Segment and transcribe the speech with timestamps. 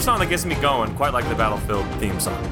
[0.00, 2.42] song, there's no other song that gets me going quite like the Battlefield theme song.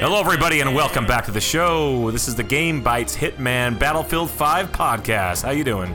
[0.00, 2.10] Hello, everybody, and welcome back to the show.
[2.10, 5.42] This is the Game Bytes Hitman Battlefield 5 podcast.
[5.42, 5.94] How you doing?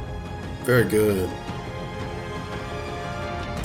[0.63, 1.29] Very good.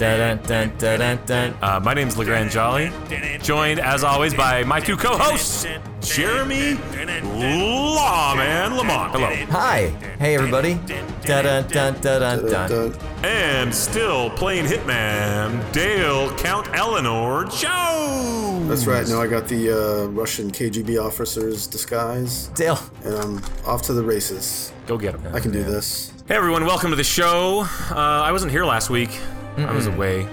[0.04, 1.54] Dun, dun, dun, dun, dun.
[1.62, 2.92] Uh, my name's LeGrande Jolly,
[3.38, 5.66] joined as always by my two co-hosts,
[6.02, 6.74] Jeremy
[7.22, 9.12] Lawman Lamont.
[9.12, 9.34] Hello.
[9.50, 9.86] Hi.
[10.18, 10.74] Hey, everybody.
[10.86, 12.70] Dun, dun, dun, dun, dun, dun.
[12.70, 12.94] Dun.
[13.24, 18.68] And still playing Hitman, Dale Count Eleanor Jones.
[18.68, 19.08] That's right.
[19.08, 22.78] Now I got the uh, Russian KGB officer's disguise, Dale.
[23.04, 24.70] and I'm off to the races.
[24.86, 25.34] Go get him.
[25.34, 26.12] I can do this.
[26.28, 27.60] Hey everyone, welcome to the show.
[27.90, 29.18] Uh, I wasn't here last week.
[29.56, 30.26] I was away.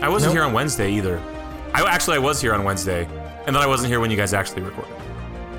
[0.00, 0.36] I wasn't Nope.
[0.38, 1.20] here on Wednesday either.
[1.72, 3.04] I actually I was here on Wednesday,
[3.46, 4.94] and then I wasn't here when you guys actually recorded.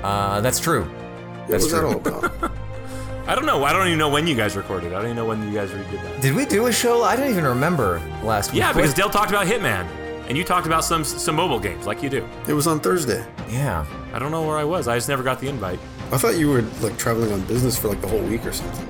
[0.02, 0.84] Uh, that's true.
[0.84, 1.88] What That's was that true.
[1.88, 2.50] all about?
[3.28, 3.64] I don't know.
[3.64, 4.92] I don't even know when you guys recorded.
[4.92, 6.20] I don't even know when you guys redid that.
[6.22, 7.02] Did we do a show?
[7.02, 8.60] I don't even remember last week.
[8.60, 9.84] Yeah, because Dale talked about Hitman,
[10.28, 12.28] and you talked about some some mobile games like you do.
[12.46, 13.24] it was on Thursday.
[13.48, 13.84] Yeah.
[14.12, 14.86] I don't know where I was.
[14.86, 15.80] I just never got the invite.
[16.12, 18.86] I thought you were like traveling on business for like the whole week or something.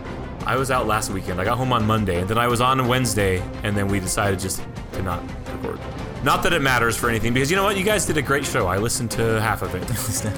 [0.46, 1.40] I was out last weekend.
[1.40, 4.38] I got home on Monday, and then I was on Wednesday, and then we decided
[4.38, 5.20] just to not
[5.52, 5.80] record.
[6.22, 7.76] Not that it matters for anything, because you know what?
[7.76, 8.66] You guys did a great show.
[8.68, 9.82] I listened to half of it.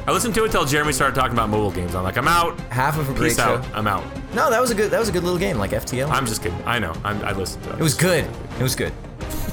[0.08, 1.94] I listened to it till Jeremy started talking about mobile games.
[1.94, 2.58] I'm like, I'm out.
[2.70, 3.56] Half of a great Peace show.
[3.56, 3.66] out.
[3.74, 4.02] I'm out.
[4.34, 4.90] No, that was a good.
[4.90, 6.10] That was a good little game, like FTL.
[6.10, 6.60] I'm just kidding.
[6.64, 6.94] I know.
[7.04, 7.78] I'm, I listened to it.
[7.78, 8.24] it was good.
[8.58, 8.92] It was good.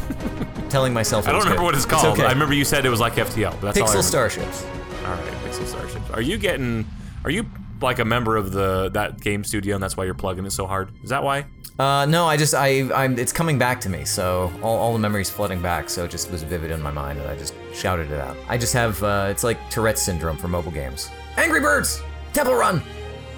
[0.70, 1.26] Telling myself.
[1.26, 1.66] It I don't was remember good.
[1.66, 2.18] what it's called.
[2.18, 2.26] okay.
[2.26, 3.52] I remember you said it was like FTL.
[3.62, 4.30] But that's all I Pixel remember.
[4.30, 4.66] Starships.
[5.06, 6.10] All right, Pixel Starships.
[6.12, 6.86] Are you getting?
[7.24, 7.46] Are you
[7.82, 10.66] like a member of the that game studio, and that's why you're plugging it so
[10.68, 10.90] hard?
[11.04, 11.46] Is that why?
[11.78, 14.06] Uh, no, I just I I'm it's coming back to me.
[14.06, 15.90] So all, all the memories flooding back.
[15.90, 18.38] So it just was vivid in my mind, and I just shouted it out.
[18.48, 21.10] I just have uh, it's like Tourette's syndrome for mobile games.
[21.38, 22.02] Angry Birds,
[22.34, 22.82] Temple Run,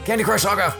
[0.06, 0.76] Candy Crush Saga.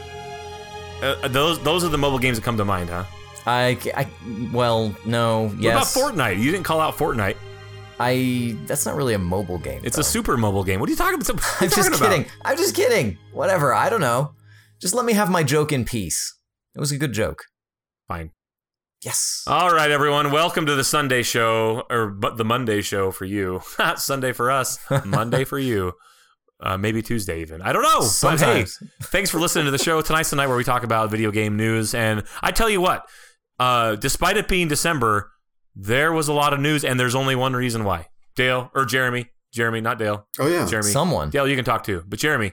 [1.02, 3.04] Uh, those those are the mobile games that come to mind, huh?
[3.46, 4.06] I, I
[4.52, 5.96] well no yes.
[5.96, 6.38] What about Fortnite?
[6.38, 7.36] You didn't call out Fortnite.
[8.00, 9.80] I that's not really a mobile game.
[9.84, 10.00] It's though.
[10.00, 10.80] a super mobile game.
[10.80, 11.28] What are you talking about?
[11.60, 12.10] You I'm just talking about?
[12.10, 12.30] kidding.
[12.44, 13.18] I'm just kidding.
[13.32, 13.74] Whatever.
[13.74, 14.32] I don't know.
[14.80, 16.36] Just let me have my joke in peace.
[16.76, 17.44] It was a good joke.
[18.06, 18.30] Fine.
[19.04, 19.42] Yes.
[19.46, 20.30] All right, everyone.
[20.32, 23.60] Welcome to the Sunday show, or but the Monday show for you.
[23.96, 25.92] Sunday for us, Monday for you.
[26.60, 27.62] Uh, maybe Tuesday even.
[27.62, 28.00] I don't know.
[28.20, 28.82] But hey, Sometimes.
[29.04, 31.56] thanks for listening to the show tonight's the night where we talk about video game
[31.56, 31.94] news.
[31.94, 33.08] And I tell you what,
[33.60, 35.30] uh, despite it being December,
[35.80, 38.08] there was a lot of news, and there's only one reason why.
[38.34, 40.26] Dale or Jeremy, Jeremy, not Dale.
[40.38, 40.66] Oh yeah.
[40.66, 40.90] Jeremy.
[40.90, 41.30] Someone.
[41.30, 42.52] Dale, you can talk too, but Jeremy,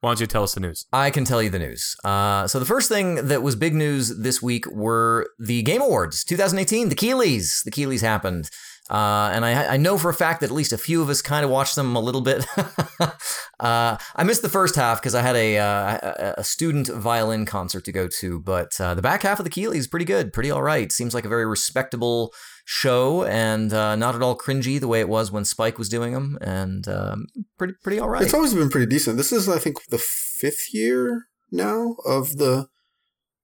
[0.00, 0.86] why don't you tell us the news?
[0.92, 1.96] I can tell you the news.
[2.02, 6.24] Uh, so the first thing that was big news this week were the Game Awards
[6.24, 6.88] 2018.
[6.88, 7.62] The Keighleys.
[7.64, 8.50] The Keighleys happened.
[8.90, 11.22] Uh, and I, I know for a fact that at least a few of us
[11.22, 12.44] kind of watched them a little bit.
[13.00, 17.84] uh, I missed the first half because I had a, uh, a student violin concert
[17.86, 20.50] to go to, but uh, the back half of the Keighleys is pretty good, pretty
[20.50, 20.92] all right.
[20.92, 22.34] Seems like a very respectable
[22.66, 26.12] show and uh, not at all cringy the way it was when Spike was doing
[26.12, 27.26] them, and um,
[27.58, 28.22] pretty pretty all right.
[28.22, 29.16] It's always been pretty decent.
[29.16, 32.68] This is, I think, the fifth year now of the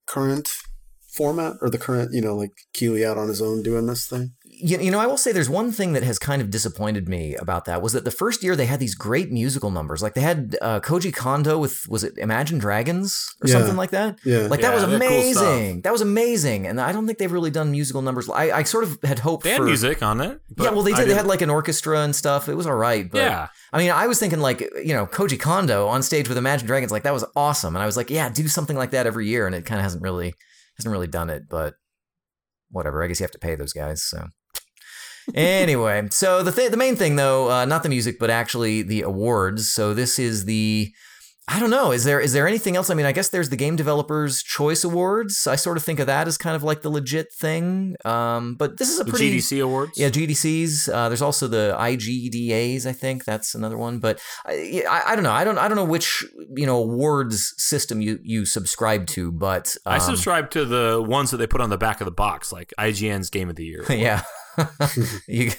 [0.07, 0.57] current
[1.11, 4.33] format or the current, you know, like Keighley out on his own doing this thing.
[4.61, 7.35] You, you know, I will say there's one thing that has kind of disappointed me
[7.35, 10.01] about that was that the first year they had these great musical numbers.
[10.03, 13.53] Like they had uh, Koji Kondo with, was it Imagine Dragons or Yeah.
[13.59, 14.19] something like that?
[14.23, 14.47] Yeah.
[14.47, 15.81] Like that Yeah, was they're cool amazing.
[15.81, 16.67] that was amazing.
[16.67, 18.29] And I don't think they've really done musical numbers.
[18.29, 19.65] I, I sort of had hoped They had for.
[19.65, 20.39] music on it.
[20.57, 21.09] yeah, well, they did.
[21.09, 22.47] They had like an orchestra and stuff.
[22.47, 23.09] It was all right.
[23.11, 23.47] But yeah.
[23.73, 26.91] I mean, I was thinking like, you know, Koji Kondo on stage with Imagine Dragons,
[26.91, 27.75] like that was awesome.
[27.75, 29.45] And I was like, yeah, do something like that every year.
[29.47, 30.33] And it kind of hasn't really,
[30.77, 31.43] hasn't really done it.
[31.49, 31.75] But
[32.69, 33.03] whatever.
[33.03, 34.01] I guess you have to pay those guys.
[34.03, 34.27] So
[35.35, 39.01] anyway, so the th- the main thing though, uh, not the music, but actually the
[39.01, 39.69] awards.
[39.69, 40.91] So this is the.
[41.47, 41.91] I don't know.
[41.91, 42.89] Is there is there anything else?
[42.89, 45.47] I mean, I guess there's the Game Developers Choice Awards.
[45.47, 47.97] I sort of think of that as kind of like the legit thing.
[48.05, 49.97] Um, but this is a pretty GDC awards.
[49.97, 50.87] yeah, GDCs.
[50.93, 52.85] Uh, there's also the IGDAs.
[52.85, 53.99] I think that's another one.
[53.99, 55.31] But I, I, I don't know.
[55.31, 55.57] I don't.
[55.57, 56.23] I don't know which
[56.55, 59.31] you know awards system you you subscribe to.
[59.31, 62.11] But um, I subscribe to the ones that they put on the back of the
[62.11, 63.83] box, like IGN's Game of the Year.
[63.89, 64.21] yeah.
[65.27, 65.51] you,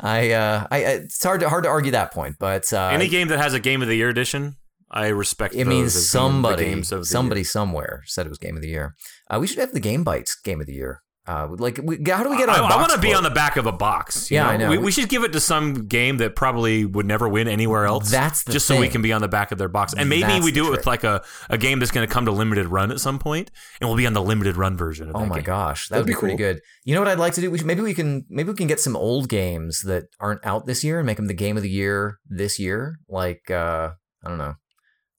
[0.00, 3.28] I, uh, I, it's hard to hard to argue that point, but uh, Any game
[3.28, 4.56] that has a Game of the Year edition,
[4.90, 5.54] I respect.
[5.54, 7.46] it those means as being the somebody, games of the somebody year.
[7.46, 8.94] somewhere said it was game of the year.
[9.30, 11.02] Uh, we should have the Game Bytes game of the year.
[11.26, 12.70] Uh, like, we, how do we get I, on?
[12.70, 14.30] want to be on the back of a box.
[14.30, 14.70] you Yeah, I know.
[14.70, 18.10] We, we should give it to some game that probably would never win anywhere else.
[18.10, 20.22] That's the just so we can be on the back of their box, and maybe
[20.22, 20.78] That's we the do it trick.
[20.78, 23.50] with like a, a game that's going to come to limited run at some point,
[23.80, 25.44] and we'll be on the limited run version of Oh that my game.
[25.44, 26.60] gosh, that That'd would be, be pretty good.
[26.84, 27.50] You know what I'd like to do?
[27.50, 30.66] We should, maybe we can maybe we can get some old games that aren't out
[30.66, 33.00] this year and make them the game of the year this year.
[33.08, 33.90] Like uh,
[34.24, 34.54] I don't know,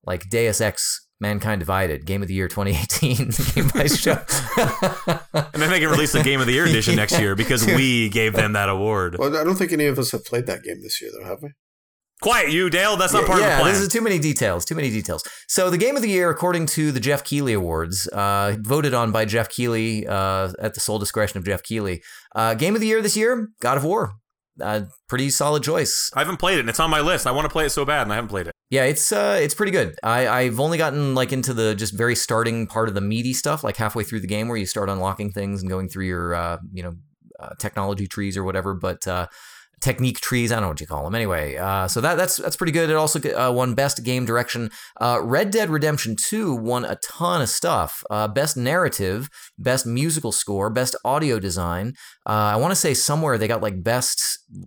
[0.06, 4.21] like Deus Ex Mankind Divided, Game of the Year 2018, Game by Show.
[5.53, 8.09] And then they can release the Game of the Year edition next year because we
[8.09, 9.17] gave them that award.
[9.17, 11.41] Well, I don't think any of us have played that game this year, though, have
[11.41, 11.49] we?
[12.21, 12.97] Quiet, you, Dale.
[12.97, 13.73] That's not part yeah, of the plan.
[13.73, 14.65] this is too many details.
[14.65, 15.23] Too many details.
[15.47, 19.11] So the game of the year, according to the Jeff Keighley Awards, uh, voted on
[19.11, 22.01] by Jeff Keighley uh, at the sole discretion of Jeff Keighley.
[22.35, 24.13] Uh, game of the year this year, God of War.
[24.62, 26.09] Uh, pretty solid choice.
[26.15, 27.27] I haven't played it, and it's on my list.
[27.27, 28.54] I want to play it so bad, and I haven't played it.
[28.69, 29.95] Yeah, it's uh, it's pretty good.
[30.04, 33.63] I I've only gotten like into the just very starting part of the meaty stuff,
[33.63, 36.57] like halfway through the game where you start unlocking things and going through your uh,
[36.74, 36.95] you know
[37.39, 38.74] uh, technology trees or whatever.
[38.74, 39.27] But uh,
[39.81, 40.51] technique trees.
[40.51, 41.15] I don't know what you call them.
[41.15, 42.89] Anyway, uh, so that that's that's pretty good.
[42.89, 44.71] It also uh, won best game direction.
[45.00, 48.03] Uh, Red Dead Redemption Two won a ton of stuff.
[48.09, 51.94] Uh, best narrative, best musical score, best audio design.
[52.25, 54.21] Uh, I want to say somewhere they got like best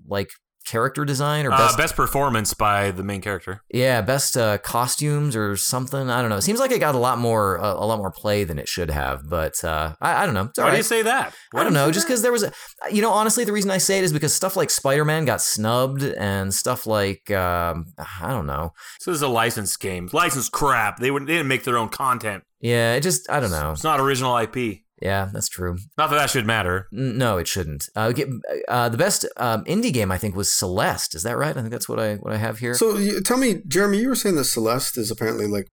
[0.07, 0.31] like
[0.71, 3.63] character design or Uh, best, best performance by the main character.
[3.73, 6.09] yeah best uh, costumes or something.
[6.11, 6.37] I don't know.
[6.37, 8.69] It seems like it got a lot more uh, a lot more play than it
[8.69, 9.29] should have.
[9.29, 10.45] But uh, I, I don't know.
[10.51, 11.35] It's Why do you say that?
[11.53, 12.53] Why I don't do know, just because there was a,
[12.91, 15.41] you know, honestly, the reason I say it is because stuff like Spider Man got
[15.41, 18.73] snubbed and stuff like, um, I don't know.
[19.01, 20.09] So this is a licensed game.
[20.13, 20.99] Licensed crap.
[20.99, 22.45] They would they didn't make their own content.
[22.63, 23.73] Yeah, it just, I don't know.
[23.73, 24.81] It's not original IP.
[25.01, 25.79] Yeah, that's true.
[25.97, 26.87] Not that that should matter.
[26.93, 27.85] No, it shouldn't.
[27.97, 28.27] Uh, okay,
[28.69, 31.15] uh, the best um, indie game I think was Celeste.
[31.15, 31.57] Is that right?
[31.57, 32.75] I think that's what I what I have here.
[32.75, 35.69] So you, tell me, Jeremy, you were saying that Celeste is apparently like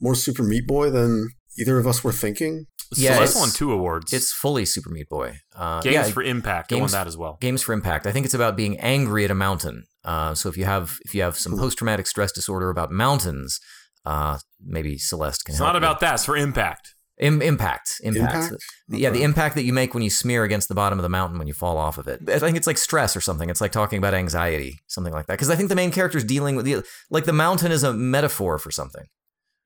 [0.00, 1.28] more Super Meat Boy than
[1.58, 2.66] either of us were thinking.
[2.96, 4.12] Yeah, Celeste it's- won two awards.
[4.12, 5.38] it's fully Super Meat Boy.
[5.54, 6.72] Uh, Games yeah, for Impact.
[6.72, 7.38] It won Games- that as well.
[7.40, 8.06] Games for Impact.
[8.06, 9.84] I think it's about being angry at a mountain.
[10.04, 13.60] Uh, so if you have if you have some post traumatic stress disorder about mountains,
[14.06, 15.58] uh, maybe Celeste can help.
[15.60, 15.74] It's help.
[15.74, 15.90] not you.
[15.90, 16.14] about that.
[16.14, 16.94] It's for Impact.
[17.20, 18.00] Im- impact.
[18.02, 18.34] Impact.
[18.34, 18.64] Impact?
[18.88, 21.38] Yeah, the impact that you make when you smear against the bottom of the mountain
[21.38, 22.28] when you fall off of it.
[22.28, 23.50] I think it's like stress or something.
[23.50, 25.34] It's like talking about anxiety, something like that.
[25.34, 27.92] Because I think the main character is dealing with the like the mountain is a
[27.92, 29.04] metaphor for something.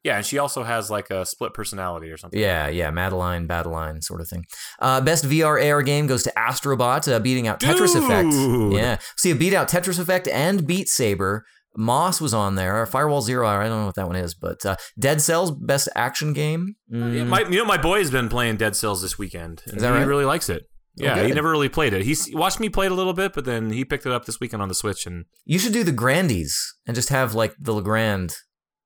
[0.03, 2.39] Yeah, and she also has like a split personality or something.
[2.39, 4.45] Yeah, yeah, Madeline, Badeline sort of thing.
[4.79, 8.75] Uh, best VR AR game goes to Astrobot, uh, beating out Tetris Effect.
[8.75, 11.47] Yeah, see, it beat out Tetris Effect and Beat Saber.
[11.77, 12.87] Moss was on there.
[12.87, 16.33] Firewall Zero, I don't know what that one is, but uh, Dead Cells, best action
[16.33, 16.77] game.
[16.93, 19.63] Mm, Yeah, my, you know, my boy has been playing Dead Cells this weekend.
[19.67, 20.07] And Is that he right?
[20.07, 20.63] really likes it.
[21.01, 22.03] Oh, Yeah, he never really played it.
[22.03, 24.39] He watched me play it a little bit, but then he picked it up this
[24.39, 26.57] weekend on the Switch, and you should do the Grandies
[26.87, 28.33] and just have like the LeGrande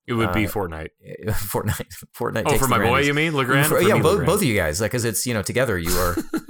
[0.06, 0.88] it would be Uh, Fortnite.
[1.28, 1.86] Fortnite.
[2.18, 2.44] Fortnite.
[2.46, 3.06] Oh, takes for the my boy, Grandies.
[3.08, 3.64] you mean LeGrande?
[3.66, 4.24] For- For yeah, me, both, LeGrande.
[4.26, 6.16] both of you guys, because it's you know together you are.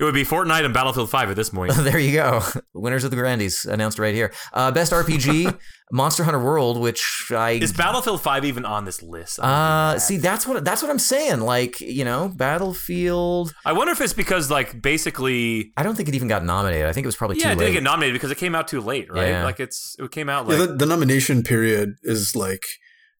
[0.00, 1.74] It would be Fortnite and Battlefield 5 at this point.
[1.76, 2.42] there you go.
[2.72, 4.32] Winners of the Grandies announced right here.
[4.54, 5.58] Uh, best RPG,
[5.92, 9.38] Monster Hunter World, which I Is Battlefield 5 even on this list?
[9.40, 11.40] uh see that's what that's what I'm saying.
[11.40, 13.52] Like you know, Battlefield.
[13.64, 15.72] I wonder if it's because, like, basically.
[15.76, 16.86] I don't think it even got nominated.
[16.86, 17.72] I think it was probably Yeah, too it didn't late.
[17.74, 19.28] get nominated because it came out too late, right?
[19.28, 19.44] Yeah.
[19.44, 20.68] Like, it's it came out Yeah, like.
[20.70, 22.64] the, the nomination period is like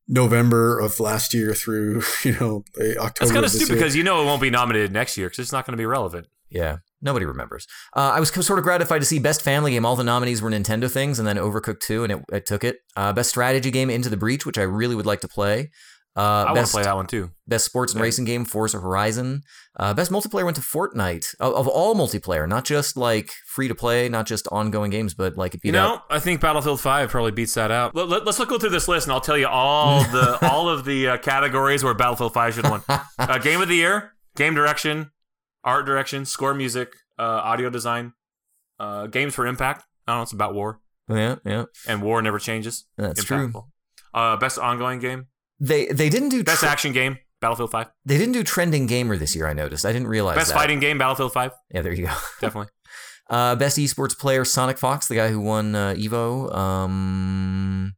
[0.08, 3.12] November of last year through you know eh, October.
[3.18, 5.40] That's kind of of stupid because you know it won't be nominated next year because
[5.40, 6.26] it's not going to be relevant.
[6.50, 7.66] Yeah, nobody remembers.
[7.94, 9.86] Uh, I was sort of gratified to see best family game.
[9.86, 12.78] All the nominees were Nintendo things, and then Overcooked 2, and it, it took it.
[12.96, 15.70] Uh, best strategy game, Into the Breach, which I really would like to play.
[16.16, 17.30] Uh, I want to play that one too.
[17.46, 18.04] Best sports and Yeah.
[18.04, 19.42] racing game, Forza Horizon.
[19.78, 21.36] Uh, best multiplayer went to Fortnite.
[21.38, 25.36] Of, of all multiplayer, not just like free to play, not just ongoing games, but
[25.36, 26.02] like it beat You know, out.
[26.10, 27.94] I think Battlefield 5 probably beats that out.
[27.94, 30.84] Let, let, us go through this list and I'll tell you all the all of
[30.84, 33.00] the uh, categories where Battlefield 5 should have won.
[33.20, 35.12] Uh, game of the year, game direction,
[35.64, 38.12] art direction, score music, uh, audio design,
[38.78, 39.84] uh, games for impact.
[40.06, 40.80] I don't know, it's about war.
[41.08, 42.84] Yeah, yeah, And war never changes.
[42.96, 43.52] that's true.
[44.14, 45.26] Uh, best ongoing game,
[45.58, 47.86] They they didn't do best tre- action game, Battlefield 5.
[48.04, 49.46] they didn't do trending gamer this year.
[49.48, 49.84] I noticed.
[49.84, 50.54] I didn't realize Best that.
[50.58, 51.52] fighting game, Battlefield 5.
[51.74, 52.12] Yeah, there you go.
[52.40, 52.70] Definitely.
[53.28, 56.52] Uh, best esports player, Sonic Fox, the guy who won uh, Evo.
[56.54, 57.94] Um,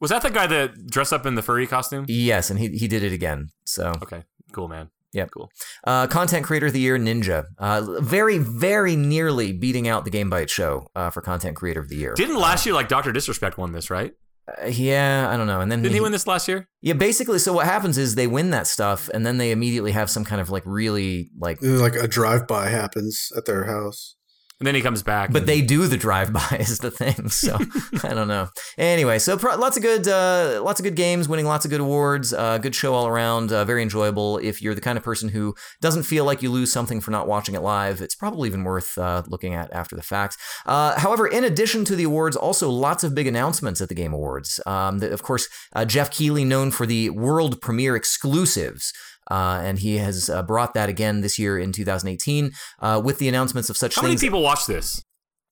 [0.00, 2.04] Was that the guy that dressed up in the furry costume?
[2.08, 3.48] yes, and he he did it again.
[3.64, 4.90] So Okay, cool, man.
[5.12, 5.26] Yeah.
[5.26, 5.50] Cool.
[5.84, 7.46] Uh, content creator of the year, Ninja.
[7.58, 11.88] Uh, very, very nearly beating out the Game Byte show uh, for content creator of
[11.88, 12.14] the year.
[12.14, 14.12] Didn't last year like Doctor Disrespect won this, right?
[14.48, 15.60] Uh, yeah, I don't know.
[15.60, 16.68] And then Didn't he win this last year?
[16.80, 17.38] Yeah, basically.
[17.38, 20.40] So what happens is they win that stuff, and then they immediately have some kind
[20.40, 21.58] of like really like.
[21.62, 24.16] like a drive by happens at their house.
[24.60, 25.32] And then he comes back.
[25.32, 27.30] But they do the drive-by is the thing.
[27.30, 27.56] So
[28.04, 28.50] I don't know.
[28.76, 31.80] Anyway, so pro- lots of good, uh, lots of good games, winning lots of good
[31.80, 32.34] awards.
[32.34, 33.52] Uh, good show all around.
[33.52, 34.36] Uh, very enjoyable.
[34.38, 37.26] If you're the kind of person who doesn't feel like you lose something for not
[37.26, 40.36] watching it live, it's probably even worth uh, looking at after the fact.
[40.66, 44.12] Uh, however, in addition to the awards, also lots of big announcements at the Game
[44.12, 44.60] Awards.
[44.66, 48.92] Um, the, of course, uh, Jeff Keighley, known for the world premiere exclusives.
[49.30, 53.28] Uh, and he has uh, brought that again this year in 2018 uh, with the
[53.28, 55.02] announcements of such how many people watch this?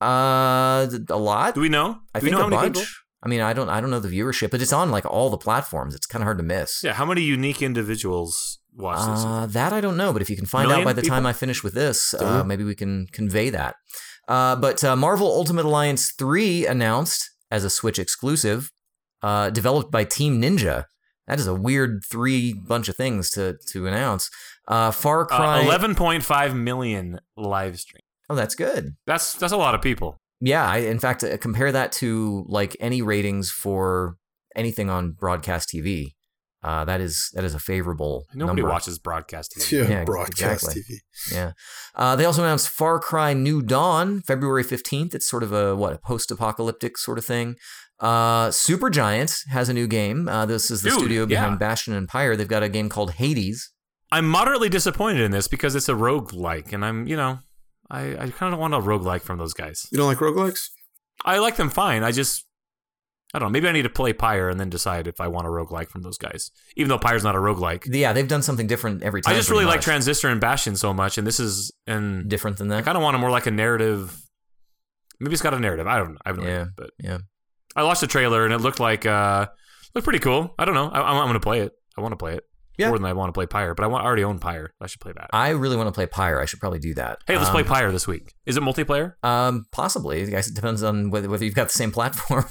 [0.01, 1.55] Uh, a lot.
[1.55, 1.99] Do we know?
[2.15, 2.75] I Do think know a how many bunch.
[2.77, 2.91] people?
[3.23, 5.39] I mean, I don't I don't know the viewership, but it's on like all the
[5.39, 5.95] platforms.
[5.95, 6.83] It's kind of hard to miss.
[6.85, 9.25] Yeah, how many unique individuals watch this?
[9.25, 11.27] Uh, that I don't know, but if you can find Million out by the time?
[11.27, 13.75] I finish with this, uh, maybe we can convey that.
[14.29, 18.71] Uh, but uh, Marvel Ultimate Alliance 3 announced as a Switch exclusive,
[19.23, 20.85] uh, developed by Team Ninja.
[21.29, 24.31] That is a weird three bunch of things to to announce.
[24.67, 25.61] Uh, Far Cry.
[25.61, 28.01] Uh, 11.5 million live stream.
[28.29, 28.97] Oh, that's good.
[29.07, 30.17] That's that's a lot of people.
[30.41, 34.17] Yeah, I, in fact, uh, compare that to like any ratings for
[34.57, 36.15] anything on broadcast TV.
[36.63, 38.73] Uh, that is that is a favorable Nobody number.
[38.73, 39.73] watches broadcast TV.
[39.89, 40.83] Yeah, Yeah, broadcast exactly.
[40.83, 40.97] TV.
[41.33, 41.53] Yeah.
[41.95, 45.15] Uh, they also announced Far Cry New Dawn, February 15th.
[45.15, 47.55] It's sort of a, what, a post apocalyptic sort of thing.
[48.01, 50.29] Uh, Supergiant has a new game.
[50.29, 51.59] Uh, this is the Dude, studio behind yeah.
[51.59, 52.37] Bastion and Pyre.
[52.37, 53.73] They've got a game called Hades.
[54.13, 57.41] I'm moderately disappointed in this because it's a roguelike, and I'm, you know,
[57.91, 59.87] I, I kind of don't want a roguelike from those guys.
[59.91, 60.69] You don't like roguelikes?
[61.25, 62.05] I like them fine.
[62.05, 62.47] I just,
[63.35, 63.53] I don't know.
[63.53, 66.03] Maybe I need to play Pyre and then decide if I want a roguelike from
[66.03, 66.51] those guys.
[66.77, 67.85] Even though Pyre's not a roguelike.
[67.93, 69.35] Yeah, they've done something different every time.
[69.35, 69.81] I just pretty really like.
[69.83, 72.79] Transistor and Bastion so much, and this is, and different than that.
[72.79, 74.17] I kind of want a more like a narrative.
[75.21, 75.87] Maybe it's got a narrative.
[75.87, 76.13] I don't.
[76.13, 76.19] Know.
[76.25, 77.19] I have no Yeah, idea, but yeah.
[77.79, 79.47] I watched the trailer and it looked like uh
[79.95, 80.55] looked pretty cool.
[80.59, 80.89] I don't know.
[80.89, 81.73] I, I'm, I'm gonna play it.
[81.97, 82.45] I want to play it
[82.77, 82.89] Yeah.
[82.89, 84.73] more than I want to play Pyre, but I, want, I already own Pyre.
[84.81, 85.31] I should play that.
[85.33, 86.41] I really want to play Pyre.
[86.41, 87.19] I should probably do that.
[87.27, 88.35] hey, let's Um, play Pyre this week.
[88.47, 89.15] Is it multiplayer?
[89.25, 90.23] Um, possibly.
[90.23, 92.45] I guess it depends on whether, whether you've got the same platform.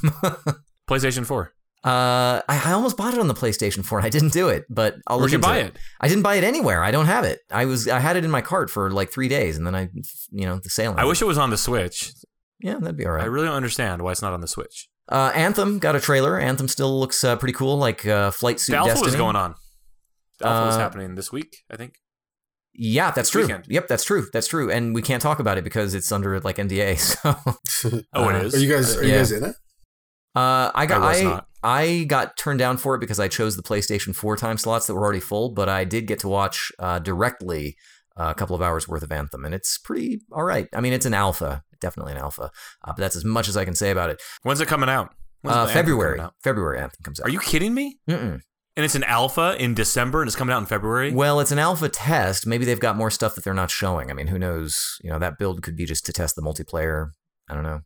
[0.90, 1.54] PlayStation Four.
[1.84, 4.66] Uh, I, I almost bought it on the PlayStation 4 and I didn't do it,
[4.70, 5.68] but I'll Where'd look you buy it.
[5.68, 5.78] it?
[6.02, 6.84] I didn't buy it anywhere.
[6.84, 7.40] I don't have it.
[7.52, 9.90] I was I had it in my cart for like three days, and then I,
[10.32, 10.96] you know, the sale.
[10.98, 12.12] I wish it was on the Switch.
[12.60, 13.24] Yeah, that'd be all right.
[13.24, 14.90] I really don't understand why it's not on the Switch.
[15.10, 16.40] Uh, Anthem got a trailer.
[16.40, 19.08] Anthem still looks uh, pretty cool, like uh, Flight Suit The alpha Destiny.
[19.08, 19.56] was going on.
[20.40, 21.96] The alpha was Uh, happening this week, I think.
[22.74, 23.42] Yeah, that's This true.
[23.44, 23.66] weekend.
[23.68, 24.28] Yep, that's true.
[24.32, 24.70] That's true.
[24.72, 26.98] And we can't talk about it because it's under like NDA.
[27.68, 28.56] So Oh, uh, it is.
[28.56, 28.96] Are you guys?
[28.98, 29.56] Are you guys in it?
[30.36, 31.42] Uh, I got I I.
[31.64, 34.94] I got turned down for it because I chose the PlayStation 4 time slots that
[34.94, 37.76] were already full, but I did get to watch uh, directly
[38.16, 40.68] uh, a couple of hours worth of Anthem, and it's pretty all right.
[40.74, 42.52] I mean, it's an alpha, definitely an alpha,
[42.84, 44.22] uh, but that's as much as I can say about it.
[44.44, 45.14] When's it coming out?
[45.46, 46.34] Uh, February, coming out?
[46.44, 47.28] February Anthem comes out.
[47.28, 48.00] Are you kidding me?
[48.10, 48.42] Mm-mm.
[48.76, 51.12] And it's an alpha in December and it's coming out in February?
[51.12, 52.46] Well, it's an alpha test.
[52.46, 54.12] Maybe they've got more stuff that they're not showing.
[54.12, 55.00] I mean, who knows?
[55.04, 57.10] You know, that build could be just to test the multiplayer.
[57.50, 57.82] I don't know.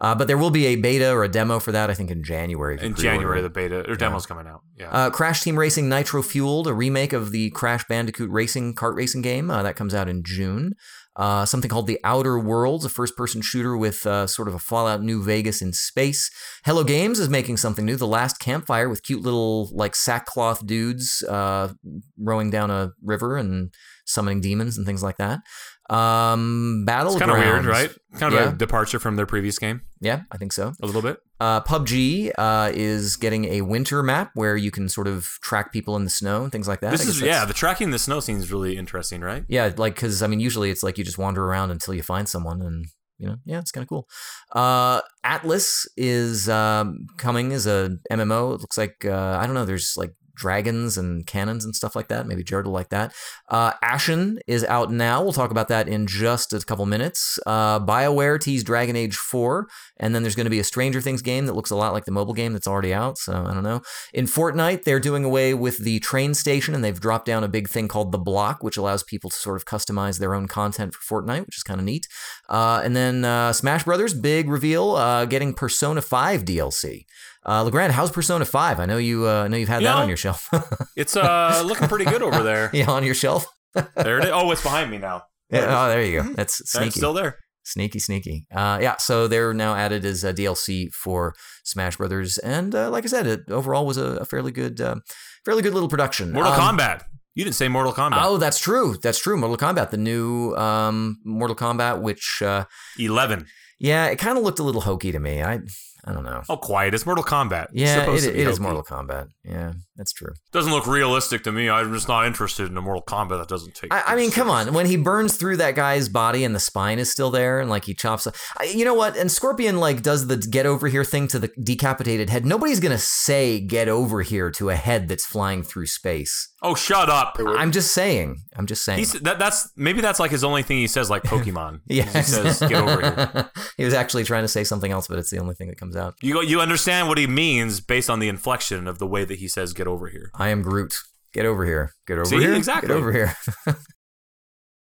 [0.00, 2.22] Uh, but there will be a beta or a demo for that, I think, in
[2.22, 2.78] January.
[2.80, 4.60] in January, the beta or demo's coming out.
[4.78, 4.90] Yeah.
[4.90, 9.22] Uh, Crash Team Racing Nitro Fueled, a remake of the Crash Bandicoot racing kart racing
[9.22, 10.74] game uh, that comes out in June.
[11.16, 15.02] Uh, something called The Outer Worlds, a first-person shooter with uh, sort of a Fallout
[15.02, 16.30] New Vegas in space.
[16.64, 21.22] Hello Games is making something new, The Last Campfire, with cute little like sackcloth dudes
[21.22, 21.72] uh,
[22.18, 23.72] rowing down a river and
[24.04, 25.40] summoning demons and things like that.
[25.88, 27.90] Um, Battlegrounds, it's kind of weird, right?
[28.18, 28.50] Kind of Yeah.
[28.50, 30.72] a departure from their previous game, Yeah, I think so.
[30.82, 31.18] a little bit.
[31.38, 35.94] Uh, PUBG uh, is getting a winter map where you can sort of track people
[35.96, 36.90] in the snow and things like that.
[36.90, 37.44] This is yeah.
[37.44, 39.44] The tracking the snow seems really interesting, right?
[39.48, 42.28] yeah, like because I mean, usually it's like you just wander around until you find
[42.28, 42.86] someone, and
[43.18, 44.08] you know, yeah, it's kind of cool.
[44.54, 48.54] Uh, Atlas is um, coming as a MMO.
[48.54, 49.64] It looks like uh, I don't know.
[49.66, 52.26] There's like dragons and cannons and stuff like that.
[52.26, 53.12] Maybe Jared will like that.
[53.48, 55.22] Uh, Ashen is out now.
[55.22, 57.38] We'll talk about that in just a couple minutes.
[57.46, 59.66] Uh, BioWare teased Dragon Age 4,
[59.98, 62.04] and then there's going to be a Stranger Things game that looks a lot like
[62.04, 63.18] the mobile game that's already out.
[63.18, 63.82] So I don't know.
[64.12, 67.68] In Fortnite, they're doing away with the train station, and they've dropped down a big
[67.68, 71.22] thing called the Block, which allows people to sort of customize their own content for
[71.22, 72.06] Fortnite, which is kind of neat.
[72.48, 77.04] Uh, and then uh, Smash Brothers, big reveal, uh, getting Persona 5 DLC.
[77.46, 78.80] Uh, LeGrande, how's Persona 5?
[78.80, 79.26] I know you.
[79.28, 80.48] Uh, know you've had You that know, on your shelf.
[80.96, 82.70] It's uh looking pretty good over there.
[82.74, 83.46] yeah, on your shelf.
[83.94, 84.30] There it is.
[84.32, 85.22] Oh, it's behind me now.
[85.50, 86.32] Yeah, oh, there you go.
[86.32, 86.90] That's It's sneaky.
[86.98, 87.38] still there.
[87.62, 88.46] Sneaky, sneaky.
[88.54, 91.34] Uh, yeah, so they're now added as a DLC for
[91.64, 94.96] Smash Brothers, and uh, like I said, it overall was a, a fairly good, uh,
[95.44, 96.32] fairly good little production.
[96.32, 97.02] Mortal Um, Kombat.
[97.34, 98.18] You didn't say Mortal Kombat.
[98.22, 98.96] Oh, that's true.
[99.02, 99.36] That's true.
[99.36, 102.64] Mortal Kombat, the new um, Mortal Kombat, which uh,
[102.98, 103.46] Eleven.
[103.78, 105.42] yeah, it kind of looked a little hokey to me.
[105.42, 105.58] I
[106.06, 106.42] I don't know.
[106.48, 106.94] Oh, quiet.
[106.94, 107.68] It's Mortal Kombat.
[107.72, 108.60] Yeah, supposed it, it is.
[108.60, 109.28] Mortal Kombat.
[109.44, 110.34] Yeah, that's true.
[110.52, 111.70] Doesn't look realistic to me.
[111.70, 113.92] I'm just not interested in a Mortal Kombat that doesn't take.
[113.92, 114.74] I, I mean, come on.
[114.74, 117.84] When he burns through that guy's body and the spine is still there, and like
[117.84, 119.16] he chops, I, you know what?
[119.16, 122.44] And Scorpion like does the get over here thing to the decapitated head.
[122.44, 126.48] Nobody's gonna say get over here to a head that's flying through space.
[126.62, 127.36] Oh, shut up.
[127.38, 128.38] I'm just saying.
[128.56, 128.98] I'm just saying.
[128.98, 129.38] He's that.
[129.38, 131.80] That's maybe that's like his only thing he says, like Pokemon.
[131.86, 135.18] yeah, he says, "Get over here." he was actually trying to say something else, but
[135.18, 136.14] it's the only thing that comes out.
[136.22, 136.42] You.
[136.42, 139.74] You understand what he means based on the inflection of the way that he says,
[139.74, 140.94] "Get over here." I am Groot.
[141.32, 141.92] Get over here.
[142.06, 142.38] Get over See?
[142.38, 142.54] here.
[142.54, 142.88] Exactly.
[142.88, 143.36] Get over here.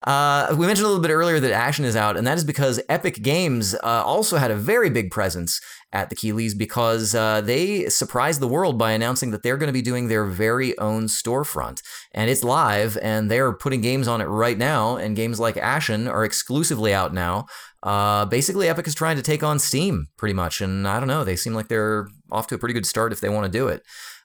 [0.04, 2.80] Uh, we mentioned a little bit earlier that Ashen is out, and that is because
[2.88, 5.60] Epic Games uh, also had a very big presence
[5.92, 9.72] at the Keighleys because uh, they surprised the world by announcing that they're going to
[9.72, 11.82] be doing their very own storefront.
[12.12, 14.96] And it's live, and they're putting games on it right now.
[14.96, 17.46] And games like Ashen are exclusively out now.
[17.82, 20.60] Uh, basically, Epic is trying to take on Steam pretty much.
[20.60, 23.20] And I don't know, they seem like they're off to a pretty good start if
[23.20, 23.82] they want to do it.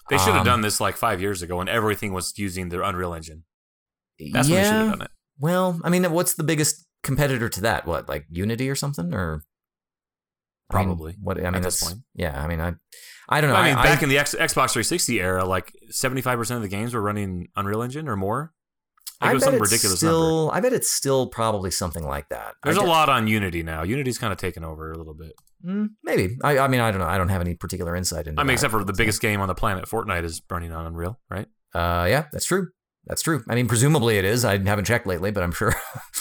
[0.10, 2.82] They should have Um, done this like five years ago when everything was using their
[2.82, 3.44] Unreal Engine.
[4.32, 5.12] That's when they should have done it.
[5.40, 7.86] Well, I mean, what's the biggest competitor to that?
[7.86, 9.44] What, like Unity or something, or
[10.72, 12.00] I mean, Probably, what I mean, at this point.
[12.16, 12.42] yeah.
[12.42, 12.74] I mean, I,
[13.30, 13.56] I don't know.
[13.56, 16.94] I mean, back I, in the X- Xbox 360 era, like 75% of the games
[16.94, 18.54] were running Unreal Engine or more.
[19.22, 20.16] Like, I it was bet some it's ridiculous number.
[20.18, 20.52] still.
[20.52, 22.56] I bet it's still probably something like that.
[22.64, 23.84] There's a get- lot on Unity now.
[23.84, 25.34] Unity's kind of taken over a little bit.
[25.66, 26.38] Mm, maybe.
[26.44, 27.08] I, I mean, I don't know.
[27.08, 28.40] I don't have any particular insight into.
[28.40, 28.54] I mean, that.
[28.54, 31.48] except for the biggest game on the planet, Fortnite, is running on Unreal, right?
[31.74, 32.68] Uh, yeah, that's true.
[33.08, 33.42] That's true.
[33.50, 34.44] I mean, presumably it is.
[34.46, 35.74] I haven't checked lately, but I'm sure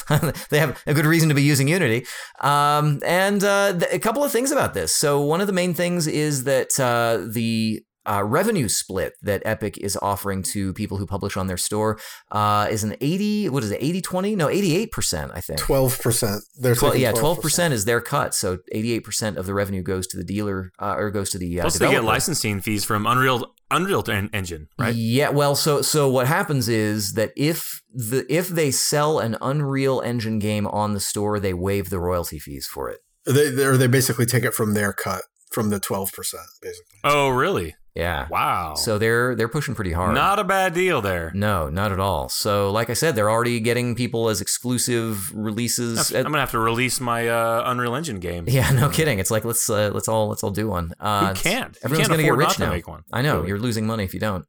[0.50, 2.06] they have a good reason to be using Unity.
[2.40, 4.94] Um, and uh, th- a couple of things about this.
[4.94, 9.78] So one of the main things is that uh, the uh, revenue split that Epic
[9.78, 11.98] is offering to people who publish on their store
[12.30, 14.36] uh, is an 80, what is it, 80 20?
[14.36, 15.60] No, 88%, I think.
[15.60, 16.42] Twelve percent.
[16.58, 18.34] They're Twelve, yeah, twelve percent is their cut.
[18.34, 21.60] So eighty-eight percent of the revenue goes to the dealer, uh, or goes to the
[21.60, 24.94] uh, Plus, they get licensing fees from Unreal Unreal en- Engine, right?
[24.94, 30.00] Yeah, well, so so what happens is that if the if they sell an Unreal
[30.00, 33.00] Engine game on the store, they waive the royalty fees for it.
[33.24, 37.00] They they they basically take it from their cut from the twelve percent basically.
[37.04, 37.74] Oh, really?
[37.96, 38.28] Yeah.
[38.30, 38.74] Wow.
[38.74, 40.14] So they're they're pushing pretty hard.
[40.14, 41.32] not a bad deal there.
[41.34, 42.28] no, not at all.
[42.28, 46.12] So, like I said, they're already getting people as exclusive releases.
[46.14, 48.44] I'm gonna have to release my uh, Unreal Engine game.
[48.48, 49.18] yeah, no kidding.
[49.18, 50.92] It's like let's uh, let's all let's all do one.
[51.00, 51.74] Uh, it's- can't?
[51.74, 52.70] You Everyone's can't gonna get rich now.
[52.70, 53.02] make one.
[53.12, 53.48] I know Really.
[53.48, 54.44] you're losing money if you don't.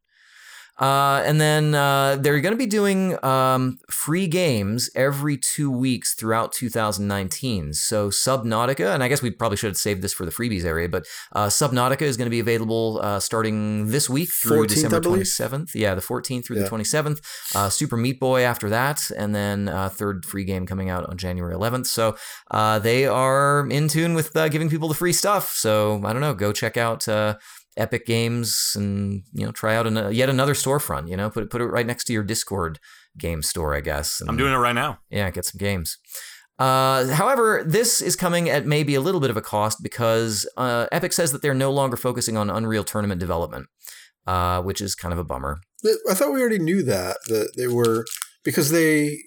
[0.79, 6.13] Uh, and then uh, they're going to be doing um, free games every two weeks
[6.13, 7.73] throughout 2019.
[7.73, 10.87] So Subnautica, and I guess we probably should have saved this for the freebies area,
[10.87, 14.99] but uh, Subnautica is going to be available uh, starting this week through 14th, December
[15.01, 15.75] 27th.
[15.75, 16.63] Yeah, the 14th through Yeah.
[16.63, 17.21] the 27th.
[17.55, 21.17] Uh, Super Meat Boy after that, and then uh, third free game coming out on
[21.17, 21.87] January 11th.
[21.87, 22.15] So
[22.51, 25.49] uh, they are in tune with uh, giving people the free stuff.
[25.53, 27.07] So I don't know, go check out.
[27.77, 31.09] Epic Games and you know try out an, yet another storefront.
[31.09, 32.79] You know, put it put it right next to your Discord
[33.17, 34.19] game store, I guess.
[34.19, 34.99] And, I'm doing it right now.
[35.09, 35.97] yeah, get some games.
[36.59, 40.87] Uh, however, this is coming at maybe a little bit of a cost because uh,
[40.91, 43.67] Epic says that they're no longer focusing on Unreal Tournament development,
[44.25, 45.59] uh, which is kind of a bummer.
[46.09, 48.05] I thought we already knew that that they were
[48.43, 49.17] because they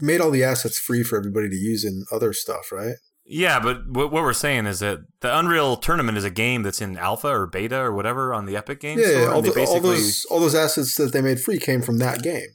[0.00, 2.96] made all the assets free for everybody to use in other stuff, right?
[3.28, 6.80] Yeah, but what, what we're saying is that the Unreal Tournament is a game that's
[6.80, 9.20] in alpha or beta or whatever on the Epic Games Yeah, Store.
[9.20, 11.82] yeah, all, and they the, all those all those assets that they made free came
[11.82, 12.48] from that game.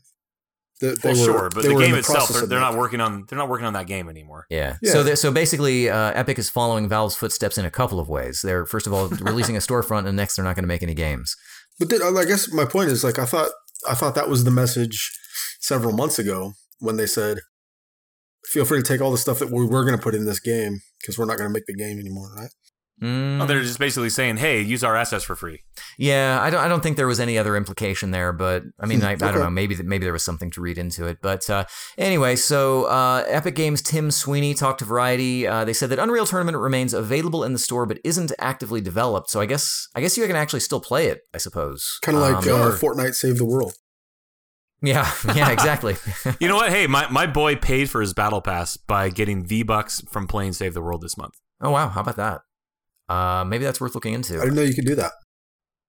[0.80, 2.60] That they well, were, sure, but they the were in game itself, process they're, they're
[2.60, 4.48] not working on they're not working on that game anymore.
[4.50, 4.78] Yeah.
[4.82, 4.94] Yeah.
[4.94, 8.42] So, so basically, uh, Epic is following Valve's footsteps in a couple of ways.
[8.42, 10.96] They're first of all releasing a storefront, and next they're not going to make any
[10.96, 11.36] games.
[11.80, 13.52] But then, I guess my point is like I thought
[13.88, 15.12] I thought that was the message
[15.60, 17.40] several months ago when they said,
[18.46, 20.40] "Feel free to take all the stuff that we were going to put in this
[20.40, 22.50] game because we're not going to make the game anymore." Right?
[23.02, 25.64] Mm, Oh, they're just basically saying, "Hey, use our assets for free."
[25.98, 26.64] Yeah, I don't.
[26.64, 29.40] I don't think there was any other implication there, but I mean, I, I don't
[29.40, 29.50] know.
[29.50, 31.18] Maybe that maybe there was something to read into it.
[31.20, 31.66] But uh,
[31.98, 35.48] anyway, so uh, Epic Games' Tim Sweeney talked to Variety.
[35.48, 39.32] Uh, they said that Unreal Tournament remains available in the store, but isn't actively developed.
[39.32, 41.22] So I guess I guess you can actually still play it.
[41.34, 41.98] I suppose.
[42.04, 42.94] Kind of like Um, uh, Sure.
[42.94, 43.74] Fortnite Save the World.
[44.82, 45.96] Yeah, yeah, exactly.
[46.40, 46.70] You know what?
[46.72, 50.54] Hey, my, my boy paid for his battle pass by getting V Bucks from playing
[50.54, 51.34] Save the World this month.
[51.62, 52.42] oh wow, how about that?
[53.10, 54.38] Uh, maybe that's worth looking into.
[54.38, 55.12] I didn't know you could do that.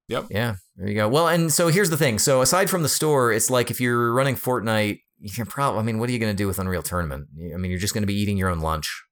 [0.09, 0.27] Yep.
[0.31, 1.09] Yeah, there you go.
[1.09, 2.19] Well, and so here's the thing.
[2.19, 5.81] So aside from the store, it's like if you're running Fortnite, you can probably.
[5.81, 7.29] I mean, what are you going to do with Unreal Tournament?
[7.55, 9.05] I mean, you're just going to be eating your own lunch.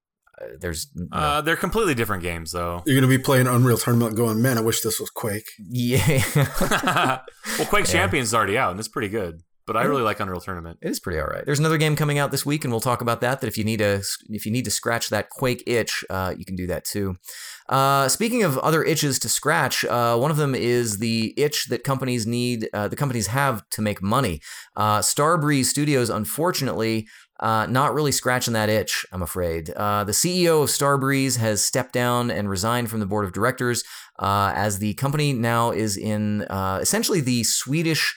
[0.42, 0.88] Uh, there's.
[0.94, 2.82] you know- Uh, they're completely different games, though.
[2.84, 6.24] You're going to be playing Unreal Tournament, going, "Man, I wish this was Quake." yeah,
[7.58, 7.92] well, Quake Yeah.
[7.92, 9.40] Champions is already out, and it's pretty good.
[9.70, 10.80] But I really like Unreal Tournament.
[10.82, 11.46] it is pretty all right.
[11.46, 13.40] There's another game coming out this week, and we'll talk about that.
[13.40, 16.44] That if you need to, if you need to scratch that Quake itch, uh, you
[16.44, 17.14] can do that too.
[17.68, 21.84] Uh, speaking of other itches to scratch, uh, one of them is the itch that
[21.84, 24.40] companies need, uh, the companies have to make money.
[24.74, 27.06] Uh, Starbreeze Studios, unfortunately,
[27.38, 29.70] uh, not really scratching that itch, I'm afraid.
[29.70, 33.84] Uh, the CEO of Starbreeze has stepped down and resigned from the board of directors
[34.18, 38.16] uh, as the company now is in uh, essentially the Swedish.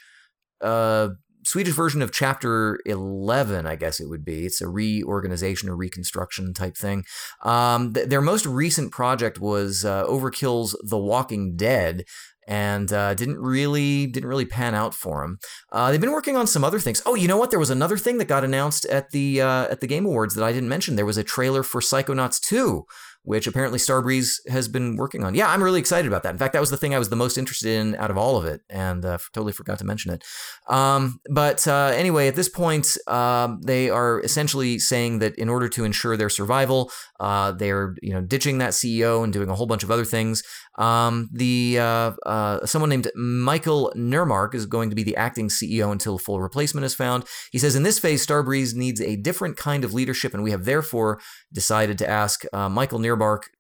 [1.46, 4.46] Swedish version of Chapter 11, I guess it would be.
[4.46, 7.06] It's a reorganization or reconstruction type thing.
[7.44, 12.06] Um, th- their most recent project was uh, Overkill's The Walking Dead,
[12.48, 15.38] and uh, didn't really didn't really pan out for them.
[15.72, 17.02] Uh, they've been working on some other things.
[17.06, 17.50] Oh, you know what?
[17.50, 20.44] There was another thing that got announced at the uh, at the Game Awards that
[20.44, 20.96] I didn't mention.
[20.96, 22.86] There was a trailer for Psychonauts 2,
[23.24, 25.34] which apparently Starbreeze has been working on.
[25.34, 26.32] Yeah, I'm really excited about that.
[26.32, 28.38] In fact, that was the thing I was the most interested in out of all
[28.38, 30.24] of it, and uh, totally forgot to mention it.
[30.68, 35.70] Um, but uh, anyway, at this point, um, they are essentially saying that in order
[35.70, 39.68] to ensure their survival, uh, they're you know ditching that CEO and doing a whole
[39.68, 40.44] bunch of other things.
[40.78, 45.92] Um, the uh, uh, someone named Michael Nermark is going to be the acting CEO
[45.92, 47.24] until full replacement is found.
[47.52, 50.66] He says in this phase, Starbreeze needs a different kind of leadership, and we have
[50.66, 51.22] therefore
[51.54, 53.13] decided to ask uh, Michael Nermark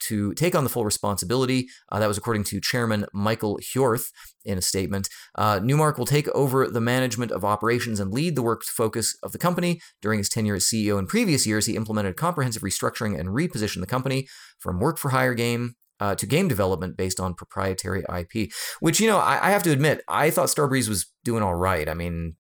[0.08, 1.68] to take on the full responsibility.
[1.92, 4.12] Uh, that was according to Chairman Michael Hjorth
[4.46, 5.10] in a statement.
[5.36, 9.32] Uh, Newmark will take over the management of operations and lead the work focus of
[9.32, 9.80] the company.
[10.02, 13.88] During his tenure as CEO in previous years, he implemented comprehensive restructuring and repositioned the
[13.88, 14.28] company
[14.60, 18.52] from work for hire game uh, to game development based on proprietary IP.
[18.80, 21.88] Which you know, I, I, have to admit, I thought Starbreeze was doing all right.
[21.88, 22.36] I mean,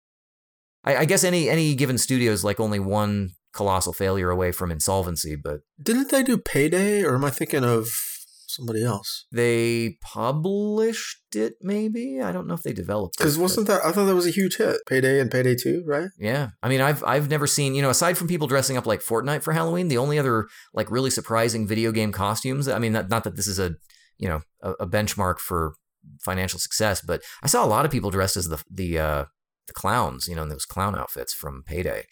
[0.85, 4.70] I, I guess any any given studio is like only one colossal failure away from
[4.70, 7.88] insolvency, but didn't they do Payday, or am I thinking of
[8.46, 9.26] somebody else?
[9.32, 12.20] They published it, maybe.
[12.20, 13.18] I don't know if they developed it.
[13.18, 13.84] Because wasn't that?
[13.84, 14.78] I thought that was a huge hit.
[14.86, 16.10] Payday and Payday Two, right?
[16.18, 19.00] Yeah, I mean, I've I've never seen you know aside from people dressing up like
[19.00, 22.68] Fortnite for Halloween, the only other like really surprising video game costumes.
[22.68, 23.74] I mean, not, not that this is a
[24.18, 25.74] you know a, a benchmark for
[26.20, 29.24] financial success, but I saw a lot of people dressed as the the uh,
[29.66, 32.04] the clowns, you know, in those clown outfits from Payday,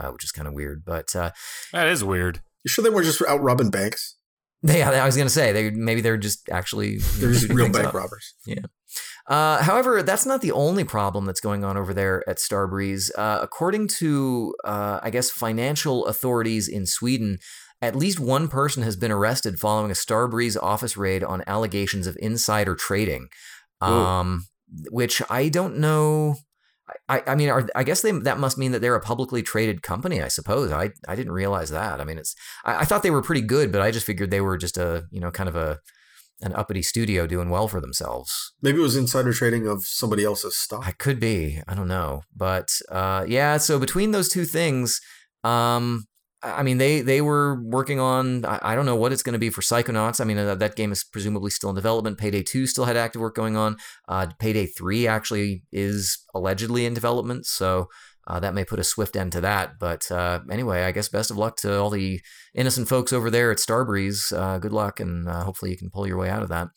[0.00, 0.84] uh, which is kind of weird.
[0.84, 1.30] But uh,
[1.72, 2.40] that is weird.
[2.64, 4.16] You sure they weren't just out robbing banks?
[4.62, 7.94] Yeah, I was gonna say they maybe they're just actually they're just real bank up.
[7.94, 8.34] robbers.
[8.46, 8.66] Yeah.
[9.26, 13.10] Uh, however, that's not the only problem that's going on over there at Starbreeze.
[13.16, 17.38] Uh, according to, uh, I guess, financial authorities in Sweden,
[17.80, 22.16] at least one person has been arrested following a Starbreeze office raid on allegations of
[22.20, 23.28] insider trading,
[23.80, 24.46] um,
[24.90, 26.36] which I don't know.
[27.08, 29.82] I, I mean, are, I guess they, that must mean that they're a publicly traded
[29.82, 30.22] company.
[30.22, 30.72] I suppose.
[30.72, 32.00] I, I didn't realize that.
[32.00, 34.40] I mean, it's I, I thought they were pretty good, but I just figured they
[34.40, 35.80] were just a you know kind of a
[36.42, 38.52] an uppity studio doing well for themselves.
[38.62, 40.86] Maybe it was insider trading of somebody else's stock.
[40.86, 41.62] I could be.
[41.68, 43.58] I don't know, but uh, yeah.
[43.58, 45.00] So between those two things,
[45.44, 46.06] um,
[46.42, 48.44] I mean, they they were working on.
[48.46, 50.20] I, don't know what it's going to be for Psychonauts.
[50.20, 52.18] I mean, uh, that game is presumably still in development.
[52.18, 53.76] Payday Two still had active work going on.
[54.08, 57.88] Uh, Payday Three actually is allegedly in development, so
[58.26, 59.78] uh, that may put a swift end to that.
[59.78, 62.20] But uh, anyway, I guess best of luck to all the
[62.54, 64.32] innocent folks over there at Starbreeze.
[64.32, 66.68] Uh, good luck, and uh, hopefully you can pull your way out of that.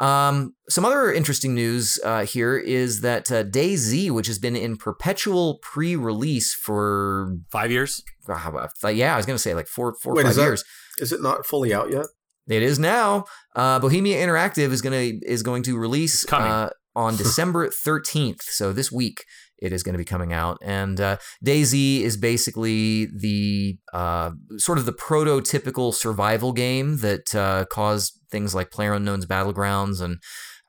[0.00, 4.76] Um, some other interesting news uh, here is that uh, DayZ, which has been in
[4.78, 8.02] perpetual pre-release for five years.
[8.26, 10.64] Uh, yeah, I was going to say like four, four, Wait, five is that, years.
[10.98, 12.06] Is it not fully out yet?
[12.48, 13.26] It is now.
[13.54, 18.42] Uh, Bohemia Interactive is going to is going to release uh, on December thirteenth.
[18.42, 19.24] So this week
[19.60, 20.58] it is going to be coming out.
[20.62, 27.66] And uh, DayZ is basically the uh, sort of the prototypical survival game that uh,
[27.66, 30.18] caused things like PlayerUnknown's Battlegrounds, and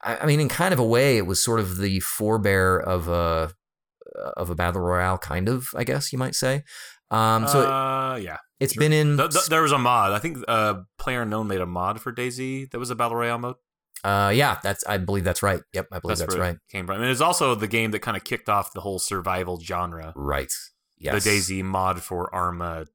[0.04, 3.08] I, I, mean, in kind of a way, it was sort of the forebear of
[3.08, 3.52] a
[4.36, 6.64] of a battle royale, kind of, I guess you might say.
[7.10, 8.82] Um, so uh, yeah, it's sure.
[8.82, 9.18] been in.
[9.18, 10.12] The, the, there was a mod.
[10.12, 13.56] I think uh, PlayerUnknown made a mod for DayZ that was a battle royale mode.
[14.04, 15.62] Uh, yeah, that's I believe that's right.
[15.74, 16.58] Yep, I believe that's, that's right.
[16.70, 19.60] came from, and it's also the game that kind of kicked off the whole survival
[19.60, 20.14] genre.
[20.16, 20.52] Right.
[20.98, 21.24] Yes.
[21.24, 22.86] The DayZ mod for Arma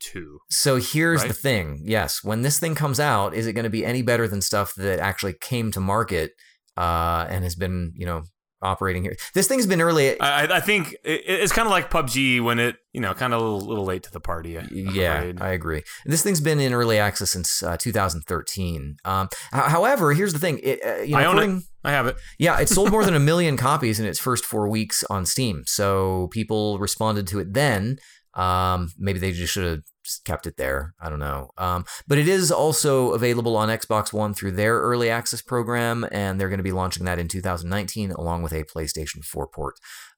[0.00, 0.40] two.
[0.48, 1.28] So here's right?
[1.28, 1.82] the thing.
[1.84, 4.74] Yes, when this thing comes out, is it going to be any better than stuff
[4.76, 6.32] that actually came to market
[6.76, 8.22] uh, and has been, you know,
[8.62, 9.16] operating here.
[9.34, 10.20] This thing's been early.
[10.20, 13.44] I, I think it's kind of like PUBG when it, you know, kind of a
[13.44, 14.58] little, little late to the party.
[14.58, 15.40] I'm yeah, afraid.
[15.40, 15.82] I agree.
[16.04, 18.96] This thing's been in early access since uh, 2013.
[19.04, 20.60] Um, however, here's the thing.
[20.62, 21.62] It, uh, you know, I own it.
[21.82, 22.16] I have it.
[22.38, 25.62] Yeah, it sold more than a million copies in its first four weeks on Steam.
[25.66, 27.98] So people responded to it then.
[28.34, 29.82] Um, maybe they just should have
[30.24, 30.94] kept it there.
[31.00, 31.50] I don't know.
[31.58, 36.40] Um, but it is also available on Xbox One through their early access program, and
[36.40, 39.74] they're going to be launching that in 2019 along with a PlayStation 4 port.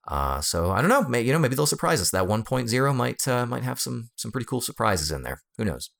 [0.08, 1.06] Uh, so I don't know.
[1.08, 2.10] Maybe, you know, maybe they'll surprise us.
[2.10, 5.42] That 1.0 might uh, might have some some pretty cool surprises in there.
[5.58, 5.90] Who knows?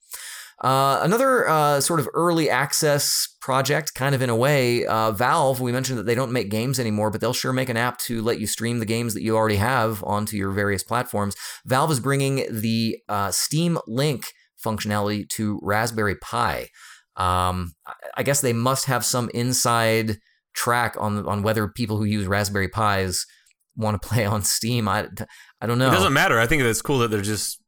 [0.63, 5.61] Uh, another uh, sort of early access project, kind of in a way, uh, Valve.
[5.61, 8.23] We mentioned that they don't make games anymore, but they'll sure make an app to
[8.23, 11.35] let you stream the games that you already have onto your various platforms.
[11.67, 14.27] Valve is bringing the uh, Steam Link
[14.65, 16.69] functionality to Raspberry Pi.
[17.17, 17.73] Um,
[18.17, 20.19] I guess they must have some inside
[20.55, 23.27] track on on whether people who use Raspberry Pis
[23.77, 24.89] want to play on Steam.
[24.89, 25.09] I,
[25.61, 25.89] I don't know.
[25.89, 26.39] It doesn't matter.
[26.39, 27.62] I think it's cool that they're just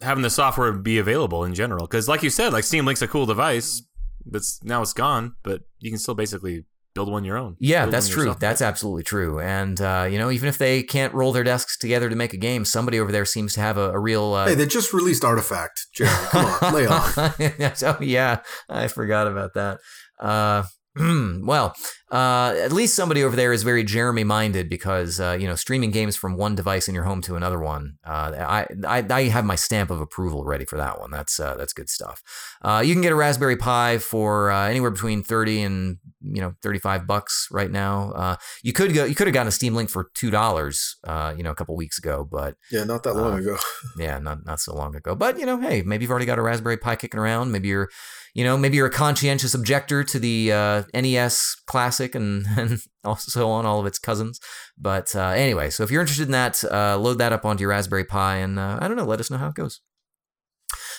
[0.00, 1.86] having the software be available in general.
[1.86, 3.82] Because, like you said, like Steam Link's a cool device,
[4.24, 5.34] but now it's gone.
[5.42, 7.56] But you can still basically build one your own.
[7.58, 8.22] Yeah, Build that's true.
[8.22, 8.38] yourself.
[8.38, 9.40] That's absolutely true.
[9.40, 12.36] And uh, you know, even if they can't roll their desks together to make a
[12.36, 14.32] game, somebody over there seems to have a, a real.
[14.32, 16.10] Uh, Hey, they just released Artifact, Jerry.
[16.28, 17.18] Come on, lay off.
[17.18, 19.78] oh yeah, I forgot about that.
[20.20, 20.62] Uh,
[20.96, 21.74] well,
[22.12, 25.90] uh, at least somebody over there is very Jeremy minded because uh, you know streaming
[25.90, 27.96] games from one device in your home to another one.
[28.06, 31.10] Uh, I, I I have my stamp of approval ready for that one.
[31.10, 32.22] That's uh, that's good stuff.
[32.62, 36.54] Uh, you can get a Raspberry Pi for uh, anywhere between thirty and you know
[36.62, 38.12] thirty five bucks right now.
[38.12, 41.34] Uh, you could go you could have gotten a Steam Link for two dollars uh,
[41.36, 43.56] you know a couple weeks ago, but Yeah, not that long ago.
[43.98, 45.16] yeah, not not so long ago.
[45.16, 47.50] But you know, hey, maybe you've already got a Raspberry Pi kicking around.
[47.50, 47.90] Maybe you're,
[48.34, 53.48] you know, maybe you're a conscientious objector to the uh, NES Classic and and also
[53.48, 54.40] on all of its cousins.
[54.76, 57.70] But uh, anyway, so if you're interested in that, uh, load that up onto your
[57.70, 59.80] Raspberry Pi, and uh, I don't know, let us know how it goes.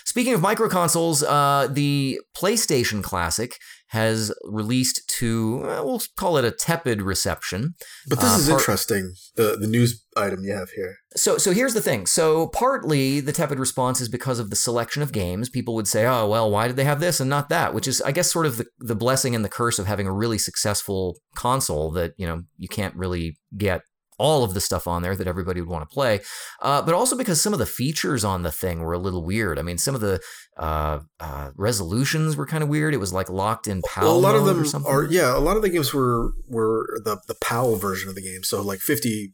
[0.05, 6.45] Speaking of micro consoles, uh, the PlayStation Classic has released to uh, we'll call it
[6.45, 7.75] a tepid reception.
[8.07, 9.13] But this uh, is part- interesting.
[9.35, 10.97] The the news item you have here.
[11.15, 12.05] So, so here's the thing.
[12.05, 15.49] So, partly the tepid response is because of the selection of games.
[15.49, 18.01] People would say, "Oh, well, why did they have this and not that?" Which is,
[18.01, 21.17] I guess, sort of the the blessing and the curse of having a really successful
[21.35, 23.81] console that you know you can't really get
[24.17, 26.21] all of the stuff on there that everybody would want to play.
[26.61, 29.59] Uh, but also because some of the features on the thing were a little weird.
[29.59, 30.21] I mean, some of the
[30.57, 32.93] uh, uh, resolutions were kind of weird.
[32.93, 35.35] It was like locked in PAL well, a lot of them are yeah.
[35.35, 38.61] A lot of the games were were the the PAL version of the game, so
[38.61, 39.33] like fifty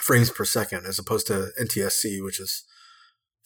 [0.00, 2.64] frames per second, as opposed to NTSC, which is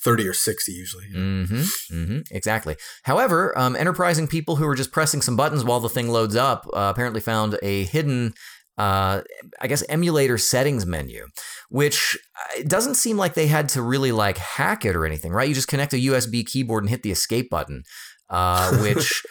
[0.00, 1.06] thirty or sixty usually.
[1.14, 2.76] Mm-hmm, mm-hmm, exactly.
[3.04, 6.66] However, um, enterprising people who were just pressing some buttons while the thing loads up
[6.72, 8.34] uh, apparently found a hidden,
[8.78, 9.22] uh,
[9.60, 11.26] I guess, emulator settings menu,
[11.70, 15.32] which uh, it doesn't seem like they had to really like hack it or anything,
[15.32, 15.48] right?
[15.48, 17.82] You just connect a USB keyboard and hit the escape button.
[18.28, 19.22] Uh, which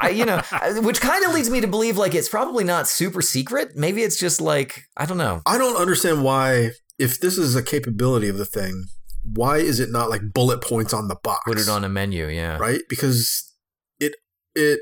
[0.00, 0.40] I, you know,
[0.82, 3.70] which kind of leads me to believe like it's probably not super secret.
[3.74, 5.42] Maybe it's just like I don't know.
[5.46, 8.84] I don't understand why, if this is a capability of the thing,
[9.24, 11.40] why is it not like bullet points on the box?
[11.46, 12.58] Put it on a menu, yeah.
[12.58, 13.50] right because
[13.98, 14.14] it
[14.54, 14.80] it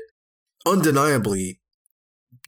[0.65, 1.59] undeniably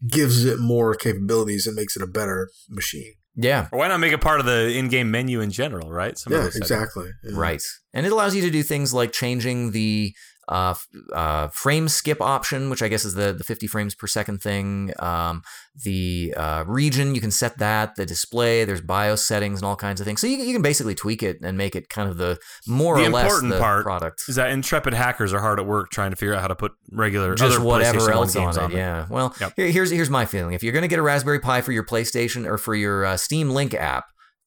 [0.07, 3.13] gives it more capabilities and makes it a better machine.
[3.37, 6.17] Yeah, Or why not make it part of the in-game menu in general, right?
[6.17, 7.09] Some yeah, those exactly.
[7.21, 7.31] Yeah.
[7.33, 7.61] Right.
[7.93, 10.13] And it allows you to do things like changing the
[10.47, 10.75] uh,
[11.13, 14.91] uh, frame skip option, which I guess is the, the 50 frames per second thing.
[14.99, 15.41] Um,
[15.83, 17.95] the uh, region, you can set that.
[17.95, 20.21] The display, there's BIOS settings and all kinds of things.
[20.21, 23.07] So you, you can basically tweak it and make it kind of the more The
[23.07, 24.23] or less important the part product.
[24.27, 26.73] Is that intrepid hackers are hard at work trying to figure out how to put
[26.91, 28.73] regular Just other whatever PlayStation 1 else on it.
[28.75, 28.77] there.
[28.77, 29.07] Yeah.
[29.09, 29.53] Well, Yep.
[29.55, 30.53] here, here's here's my feeling.
[30.53, 33.17] If you're going to get a Raspberry Pi for your PlayStation or for your uh,
[33.17, 34.05] Steam Link app,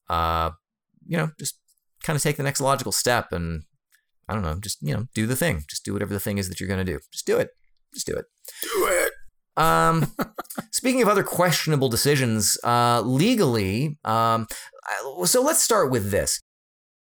[0.09, 0.51] uh,
[1.07, 1.55] you know, just
[2.03, 3.63] kind of take the next logical step and
[4.29, 5.63] I don't know, just you know, do the thing.
[5.67, 6.99] Just do whatever the thing is that you're going to do.
[7.11, 7.49] Just do it.
[7.93, 8.25] Just do it.
[8.61, 9.11] Do it.
[9.57, 10.13] Um,
[10.71, 14.45] speaking of other questionable decisions, uh, legally, um,
[15.25, 16.39] so let's start with this.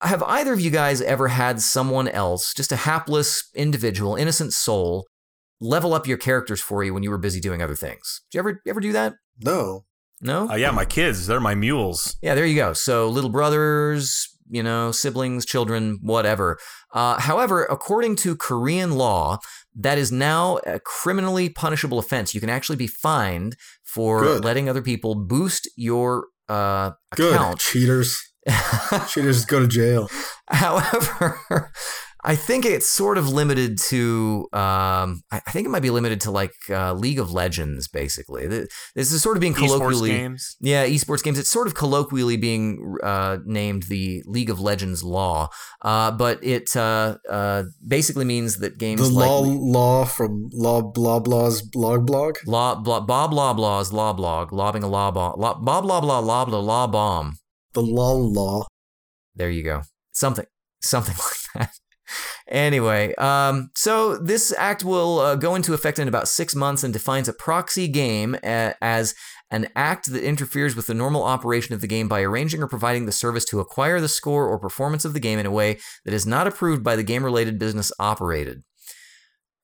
[0.02, 5.06] Have either of you guys ever had someone else, just a hapless individual, innocent soul,
[5.60, 8.22] level up your characters for you when you were busy doing other things?
[8.30, 9.14] Did you ever you ever do that?
[9.40, 9.84] No.
[10.22, 10.48] No.
[10.48, 12.16] Uh, yeah, my kids, they're my mules.
[12.22, 12.72] Yeah, there you go.
[12.72, 16.58] So little brothers, you know, siblings, children, whatever.
[16.92, 19.38] Uh, however, according to Korean law,
[19.74, 22.34] that is now a criminally punishable offense.
[22.34, 24.44] You can actually be fined for Good.
[24.44, 27.34] letting other people boost your uh, Good.
[27.34, 27.60] account.
[27.60, 28.20] Cheaters.
[29.08, 30.10] Cheaters go to jail.
[30.48, 31.72] However,
[32.22, 34.48] I think it's sort of limited to.
[34.52, 38.46] Um, I I think it might be limited to like uh, League of Legends, basically.
[38.46, 40.10] This is sort of being Esports colloquially.
[40.10, 40.56] games.
[40.60, 41.38] Yeah, esports games.
[41.38, 45.48] It's sort of colloquially being uh, named the League of Legends law,
[45.82, 50.82] uh, but it uh, uh, basically means that games The like law law from law
[50.82, 52.36] blah blah's blog blog.
[52.46, 56.18] law blah blah blah blah's law blog lobbing a law bomb law, blah blah blah
[56.18, 57.38] law blah law bomb.
[57.72, 58.66] The law law.
[59.34, 59.82] There you go.
[60.12, 60.46] Something
[60.80, 61.14] something
[61.56, 61.70] like that.
[62.50, 66.92] Anyway, um, so this act will uh, go into effect in about six months and
[66.92, 69.14] defines a proxy game a- as
[69.52, 73.06] an act that interferes with the normal operation of the game by arranging or providing
[73.06, 76.14] the service to acquire the score or performance of the game in a way that
[76.14, 78.62] is not approved by the game related business operated.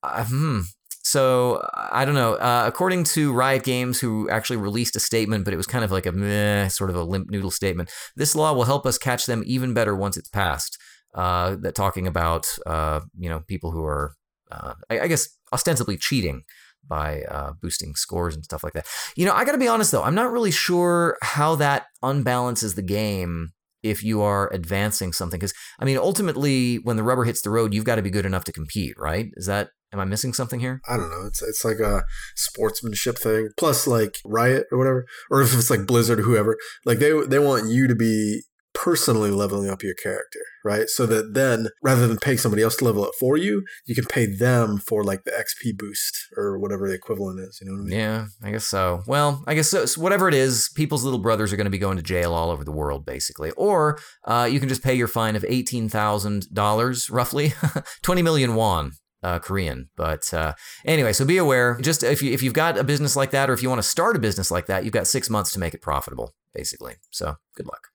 [0.01, 0.59] Uh, hmm.
[1.03, 2.33] So I don't know.
[2.35, 5.91] Uh, according to Riot Games, who actually released a statement, but it was kind of
[5.91, 7.89] like a meh, sort of a limp noodle statement.
[8.17, 10.77] This law will help us catch them even better once it's passed.
[11.17, 14.13] Uh, that talking about uh, you know people who are,
[14.51, 16.43] uh, I, I guess, ostensibly cheating
[16.87, 18.85] by uh, boosting scores and stuff like that.
[19.15, 22.75] You know, I got to be honest though, I'm not really sure how that unbalances
[22.75, 23.49] the game
[23.81, 27.73] if you are advancing something because I mean, ultimately, when the rubber hits the road,
[27.73, 29.29] you've got to be good enough to compete, right?
[29.35, 30.81] Is that Am I missing something here?
[30.87, 31.25] I don't know.
[31.25, 32.03] It's it's like a
[32.35, 33.49] sportsmanship thing.
[33.55, 37.39] Plus, like Riot or whatever, or if it's like Blizzard or whoever, like they they
[37.39, 38.43] want you to be
[38.87, 40.87] personally leveling up your character, right?
[40.87, 44.05] So that then rather than paying somebody else to level it for you, you can
[44.05, 47.59] pay them for like the XP boost or whatever the equivalent is.
[47.59, 47.99] You know what I mean?
[47.99, 49.03] Yeah, I guess so.
[49.05, 51.77] Well, I guess so, so whatever it is, people's little brothers are going to be
[51.77, 53.51] going to jail all over the world, basically.
[53.51, 57.55] Or uh, you can just pay your fine of eighteen thousand dollars, roughly
[58.03, 58.93] twenty million won.
[59.23, 60.53] Uh, Korean, but uh,
[60.85, 61.77] anyway, so be aware.
[61.81, 63.87] Just if you if you've got a business like that, or if you want to
[63.87, 66.95] start a business like that, you've got six months to make it profitable, basically.
[67.09, 67.87] So good luck.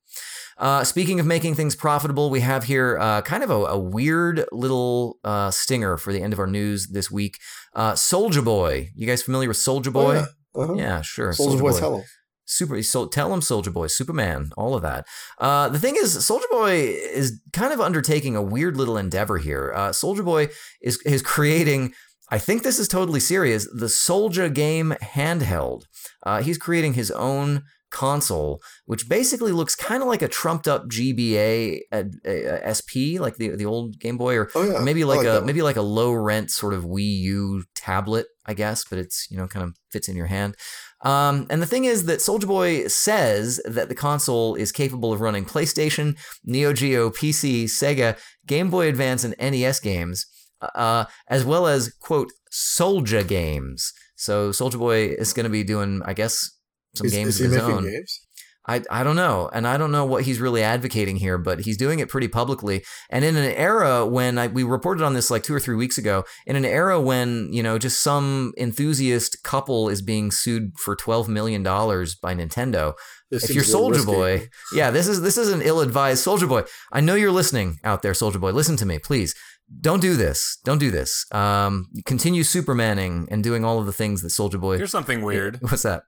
[0.63, 4.45] Uh, speaking of making things profitable, we have here uh, kind of a, a weird
[4.53, 7.41] little uh, stinger for the end of our news this week.
[7.75, 10.19] Uh, Soulja Boy, you guys familiar with Soulja Boy?
[10.19, 10.63] Oh, yeah.
[10.63, 10.75] Uh-huh.
[10.75, 11.03] yeah.
[11.03, 11.33] sure.
[11.33, 12.05] Soulja Boy, tell 'em.
[12.45, 12.81] Super.
[12.85, 15.05] So tell him, Soulja Boy, Superman, all of that.
[15.39, 19.73] Uh, the thing is, Soulja Boy is kind of undertaking a weird little endeavor here.
[19.75, 20.49] Uh, Soulja Boy
[20.81, 21.93] is is creating.
[22.31, 23.67] I think this is totally serious.
[23.75, 25.87] The SouljaGame handheld.
[26.23, 30.89] Uh, he's creating his own console, which basically looks kind of like a trumped up
[30.89, 34.79] GBA uh, uh, SP, like the the old Game Boy, or, Oh yeah.
[34.79, 35.47] or maybe I like, a one.
[35.47, 39.37] maybe like a low rent sort of Wii U tablet, I guess, but it's you
[39.37, 40.57] know kind of fits in your hand.
[41.05, 45.21] Um, and the thing is that Soulja Boy says that the console is capable of
[45.21, 50.27] running PlayStation, Neo Geo, PC, Sega, Game Boy Advance, and NES games,
[50.77, 53.93] uh, as well as quote Soulja games.
[54.15, 56.49] So Soulja Boy is going to be doing, I guess,
[56.95, 57.85] some is, games is he of his own.
[57.85, 58.21] games?
[58.67, 59.51] I, I don't know.
[59.53, 62.85] And I don't know what he's really advocating here, but he's doing it pretty publicly.
[63.11, 65.99] And in an era when I, we reported on this like two or three weeks
[65.99, 70.95] ago, in an era when, you know, just some enthusiast couple is being sued for
[70.95, 72.95] $12 million by Nintendo.
[73.31, 74.05] This if you're Soulja.
[74.05, 76.65] Boy, yeah, this is this is an ill-advised Soulja Boy.
[76.93, 78.51] I know you're listening out there, Soulja Boy.
[78.51, 79.35] Listen to me, please.
[79.81, 80.59] Don't do this.
[80.65, 81.25] Don't do this.
[81.33, 84.77] Um, continue Supermaning and doing all of the things that Soulja Boy.
[84.77, 85.59] Here's something weird.
[85.63, 86.03] What's that?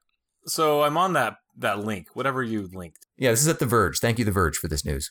[0.47, 3.07] So I'm on that that link, whatever you linked.
[3.17, 4.01] Yeah, this is at The Verge.
[4.01, 5.11] Thank you, The Verge, for this news.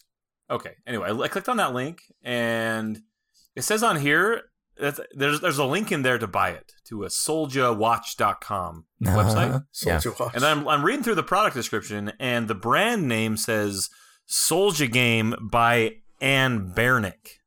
[0.50, 0.74] Okay.
[0.86, 3.02] Anyway, I clicked on that link, and
[3.56, 4.43] it says on here
[4.78, 9.17] that there's there's a link in there to buy it to a souljawatch.com uh-huh.
[9.17, 9.65] website.
[9.86, 10.02] Yeah.
[10.19, 10.36] Watch.
[10.36, 13.89] And I'm I'm reading through the product description, and the brand name says
[14.28, 17.39] SouljaGame by Anbernic.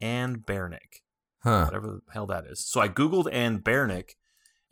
[0.00, 1.02] Ann Bernick.
[1.42, 1.66] Huh.
[1.66, 2.66] whatever the hell that is.
[2.66, 4.12] So I googled Anbernic,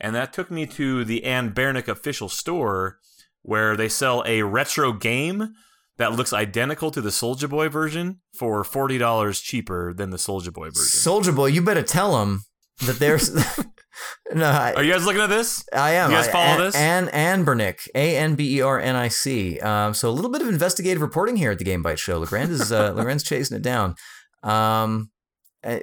[0.03, 2.99] and that took me to the Anbernic official store,
[3.41, 5.53] where they sell a retro game
[5.97, 10.51] that looks identical to the Soulja Boy version for forty dollars cheaper than the Soulja
[10.53, 10.99] Boy version.
[10.99, 12.41] Soulja Boy, you better tell him
[12.85, 13.33] that there's.
[14.33, 15.63] no, I, Are you guys looking at this?
[15.73, 16.11] I am.
[16.11, 16.75] you guys I- follow An- this?
[16.75, 19.59] Ann Anbernic, A N B E R N I C.
[19.59, 22.19] Um, so a little bit of investigative reporting here at the Game Bytes Show.
[22.23, 23.95] LeGrande is uh, LeGrande's chasing it down.
[24.41, 25.11] Um,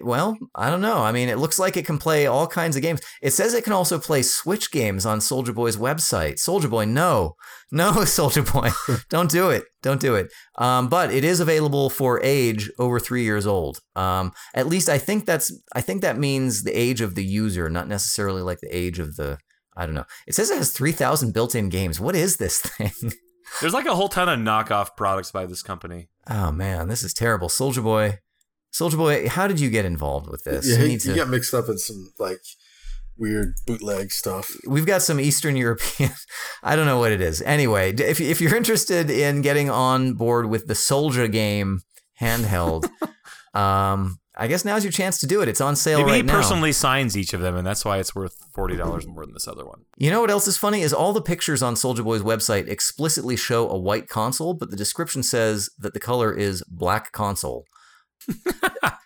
[0.02, 0.98] well, I don't know.
[0.98, 3.00] I mean, it looks like it can play all kinds of games.
[3.22, 6.34] It says it can also play Switch games on Soulja Boy's website.
[6.34, 7.36] Soulja Boy, no,
[7.72, 8.70] no, Soulja Boy,
[9.08, 10.32] don't do it, don't do it.
[10.56, 13.80] Um, but it is available for age over three years old.
[13.96, 17.70] Um, at least I think that's I think that means the age of the user,
[17.70, 19.38] not necessarily like the age of the.
[19.76, 20.04] I don't know.
[20.26, 22.00] It says it has three thousand built-in games.
[22.00, 23.12] What is this thing?
[23.60, 26.08] There's like a whole ton of knockoff products by this company.
[26.28, 27.48] Oh man, this is terrible.
[27.48, 28.18] Soulja Boy,
[28.72, 30.66] Soulja Boy, how did you get involved with this?
[30.66, 32.40] yeah, You he, need he to- got mixed up in some like
[33.16, 34.50] weird bootleg stuff.
[34.66, 36.10] We've got some Eastern European.
[36.62, 37.42] I don't know what it is.
[37.42, 41.78] Anyway, if if you're interested in getting on board with the SouljaGame
[42.20, 42.88] handheld,
[43.54, 45.48] um, I guess now's your chance to do it.
[45.48, 46.32] It's on sale Maybe right he now.
[46.34, 49.48] personally signs each of them, and that's why it's worth forty dollars more than this
[49.48, 49.80] other one.
[49.98, 53.36] You know what else is funny is all the pictures on Soulja Boy's website explicitly
[53.36, 57.66] show a white console, but the description says that the color is black console.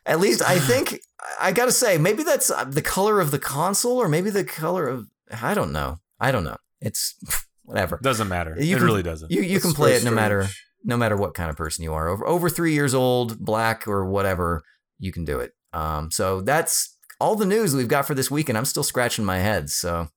[0.06, 1.00] At least I think
[1.40, 4.44] I got to say maybe that's uh, the color of the console or maybe the
[4.44, 5.08] color of
[5.42, 5.98] I don't know.
[6.20, 6.56] I don't know.
[6.80, 7.14] It's
[7.62, 7.98] whatever.
[8.02, 8.54] Doesn't matter.
[8.58, 9.30] You it can- really doesn't.
[9.30, 10.46] You you can play it no matter
[10.84, 12.08] no matter what kind of person you are.
[12.08, 14.62] Over over 3 years old, black or whatever,
[14.98, 15.52] you can do it.
[15.72, 19.24] Um so that's all the news we've got for this week and I'm still scratching
[19.24, 19.70] my head.
[19.70, 20.08] So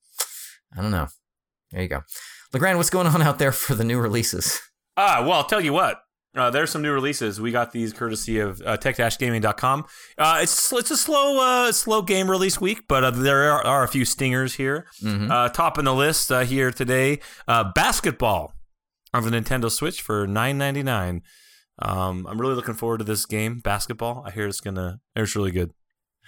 [0.77, 1.07] I don't know.
[1.71, 2.01] There you go.
[2.53, 4.59] LeGrande, what's going on out there for the new releases?
[4.97, 5.99] Ah, well, I'll tell you what.
[6.37, 7.41] Uh, there's some new releases.
[7.41, 9.85] We got these courtesy of uh, tech-gaming.com.
[10.17, 13.83] Uh, it's it's a slow uh, slow game release week, but uh, there are, are
[13.83, 14.87] a few stingers here.
[15.01, 15.31] Mhm.
[15.31, 18.53] Uh, top in the list uh, here today, uh, basketball
[19.13, 21.21] on the Nintendo Switch for $9.99.
[21.79, 24.23] Um, I'm really looking forward to this game, basketball.
[24.25, 25.71] I hear it's gonna, it's really good.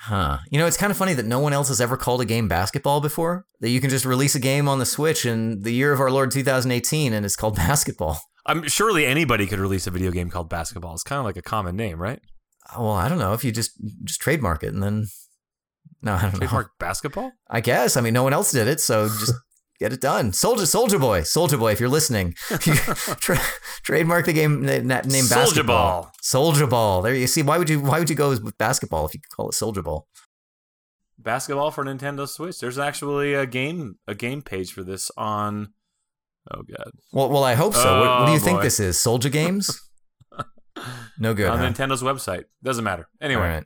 [0.01, 0.37] Huh.
[0.49, 2.47] You know, it's kind of funny that no one else has ever called a game
[2.47, 3.45] basketball before.
[3.59, 6.09] That you can just release a game on the Switch in the year of our
[6.09, 8.19] Lord 2018 and it's called basketball.
[8.45, 10.93] I'm surely anybody could release a video game called basketball.
[10.93, 12.19] It's kind of like a common name, right?
[12.69, 13.71] Uh, well, I don't know if you just
[14.03, 15.07] just trademark it and then
[16.01, 16.39] No, I don't know.
[16.39, 17.31] Trademark basketball?
[17.49, 17.97] I guess.
[17.97, 19.33] I mean, no one else did it, so just
[19.79, 20.31] get it done.
[20.31, 21.73] Soulja, Soulja Boy, Soulja Boy.
[21.73, 23.41] If you're listening, tra-
[23.83, 26.03] trademark the game na- na- name basketball.
[26.03, 26.11] Ball.
[26.23, 27.01] Soulja Ball.
[27.01, 27.41] There you see.
[27.41, 27.81] Why would you?
[27.81, 30.07] Why would you go with basketball if you could call it Soulja Ball?
[31.17, 32.59] Basketball for Nintendo Switch.
[32.59, 35.73] There's actually a game a game page for this on
[36.51, 36.91] Oh god.
[37.11, 37.99] Well, well, I hope so.
[38.01, 38.97] what, what do you Oh, think this is?
[38.97, 39.69] Soulja Games?
[41.19, 41.49] No good.
[41.49, 41.69] on huh?
[41.69, 42.45] Nintendo's website.
[42.63, 43.09] Doesn't matter.
[43.19, 43.41] Anyway.
[43.41, 43.63] right.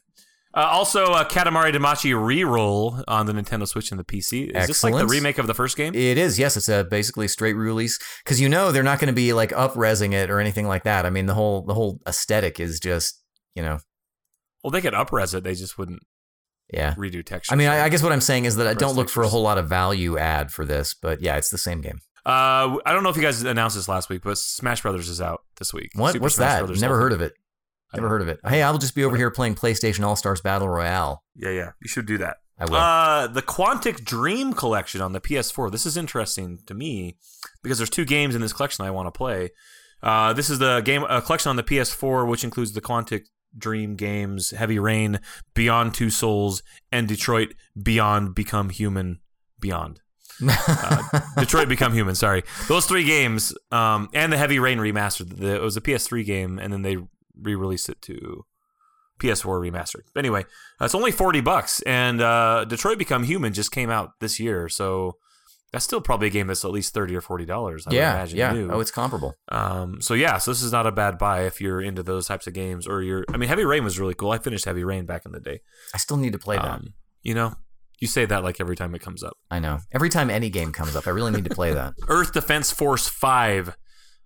[0.55, 4.49] Uh, also, uh, Katamari Damacy re-roll on the Nintendo Switch and the PC.
[4.55, 5.93] Is this like the remake of the first game?
[5.93, 6.57] It is, yes.
[6.57, 10.13] It's a basically straight release because you know they're not going to be like up-resing
[10.13, 11.05] it or anything like that.
[11.05, 13.21] I mean, the whole the whole aesthetic is just
[13.55, 13.77] you know,
[14.63, 15.43] Well, they could upres it.
[15.43, 16.01] They just wouldn't
[16.71, 16.95] yeah.
[16.95, 17.53] redo textures.
[17.53, 19.27] I mean, I, I guess what I'm saying is that I don't look for a
[19.27, 21.99] whole lot of value add for this, but yeah, it's the same game.
[22.25, 25.19] Uh, I don't know if you guys announced this last week, but Smash Brothers is
[25.19, 25.89] out this week.
[25.95, 26.13] What?
[26.13, 26.59] Super What's Smash that?
[26.59, 27.33] Brothers Never heard of it.
[27.93, 28.39] Never heard of it.
[28.47, 31.23] Hey, I'll just be over here playing PlayStation All Stars Battle Royale.
[31.35, 31.71] Yeah, yeah.
[31.81, 32.37] You should do that.
[32.57, 32.75] I will.
[32.75, 35.71] Uh, the Quantic Dream collection on the PS4.
[35.71, 37.17] This is interesting to me
[37.61, 39.51] because there's two games in this collection I want to play.
[40.01, 43.25] Uh, this is the game a collection on the PS4, which includes the Quantic
[43.57, 45.19] Dream games, Heavy Rain,
[45.53, 49.19] Beyond Two Souls, and Detroit Beyond Become Human
[49.59, 50.01] Beyond.
[50.47, 52.15] Uh, Detroit Become Human.
[52.15, 55.37] Sorry, those three games, um, and the Heavy Rain remastered.
[55.37, 56.97] The, it was a PS3 game, and then they
[57.39, 58.45] re-released it to
[59.19, 60.03] PS4 remastered.
[60.13, 60.45] But anyway,
[60.81, 65.17] it's only forty bucks, and uh, Detroit Become Human just came out this year, so
[65.71, 67.85] that's still probably a game that's at least thirty or forty dollars.
[67.89, 68.37] Yeah, imagine.
[68.37, 68.53] yeah.
[68.53, 68.71] new.
[68.71, 69.35] Oh, it's comparable.
[69.49, 72.45] Um, so yeah, so this is not a bad buy if you're into those types
[72.47, 73.25] of games, or you're.
[73.33, 74.31] I mean, Heavy Rain was really cool.
[74.31, 75.61] I finished Heavy Rain back in the day.
[75.93, 76.65] I still need to play that.
[76.65, 77.55] Um, you know,
[78.03, 79.37] you say that like every time it comes up.
[79.49, 79.79] I know.
[79.91, 81.93] Every time any game comes up, I really need to play that.
[82.07, 83.69] Earth Defense Force Five.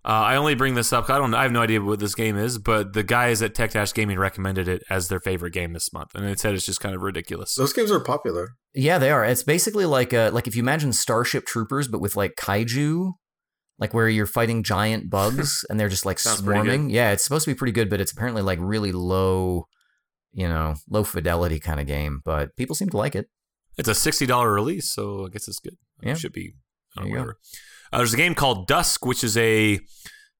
[0.04, 1.10] Uh, I only bring this up.
[1.10, 1.34] I don't.
[1.34, 4.18] I have no idea what this game is, but the guys at Tech Dash Gaming
[4.18, 7.02] recommended it as their favorite game this month, and it said it's just kind of
[7.02, 7.56] ridiculous.
[7.56, 8.56] Those games are popular.
[8.74, 9.24] Yeah, they are.
[9.26, 13.12] It's basically like uh like if you imagine Starship Troopers, but with like kaiju,
[13.80, 16.68] like where you're fighting giant bugs and they're just like Sounds pretty good.
[16.68, 16.90] swarming.
[16.90, 19.66] Yeah, it's supposed to be pretty good, but it's apparently like really low,
[20.32, 22.22] you know, low fidelity kind of game.
[22.24, 23.28] But people seem to like it.
[23.78, 25.78] It's a sixty dollar release, so I guess it's good.
[26.02, 26.12] Yeah.
[26.12, 26.54] It should be.
[26.96, 27.40] I don't There know, whatever.
[27.94, 29.80] Uh, there's a game called Dusk, which is a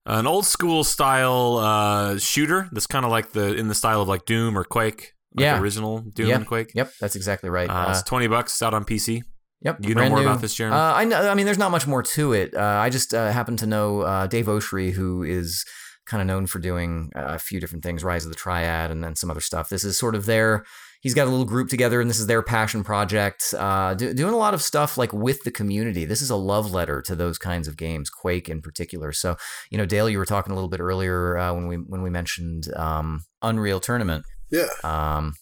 [0.06, 4.08] an old school style uh, shooter that's kind of like the in the style of
[4.08, 5.12] like Doom or Quake.
[5.34, 5.60] Like Yeah.
[5.60, 6.36] original Doom Yeah.
[6.36, 6.72] and Quake.
[6.74, 7.68] Yep, that's exactly right.
[7.68, 9.22] Uh, Uh, it's twenty bucks out on PC.
[9.60, 10.26] yep, You know more new.
[10.26, 10.74] about this, Jeremy?
[10.76, 11.28] Uh, I know.
[11.30, 12.54] I mean, there's not much more to it.
[12.54, 15.64] Uh, I just uh, happen to know uh, Dave Oshry, who is
[16.08, 19.14] kind of known for doing a few different things, Rise of the Triad, and then
[19.14, 19.68] some other stuff.
[19.68, 20.64] This is sort of their.
[21.00, 23.54] He's got a little group together, and this is their passion project.
[23.56, 26.04] Uh, do, doing a lot of stuff like with the community.
[26.04, 29.12] This is a love letter to those kinds of games, Quake in particular.
[29.12, 29.36] So,
[29.70, 32.10] you know, Dale, you were talking a little bit earlier uh, when we when we
[32.10, 34.24] mentioned um, Unreal Tournament.
[34.50, 34.68] Yeah.
[34.82, 35.34] Um,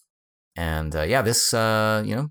[0.57, 2.31] and uh, yeah, this uh, you know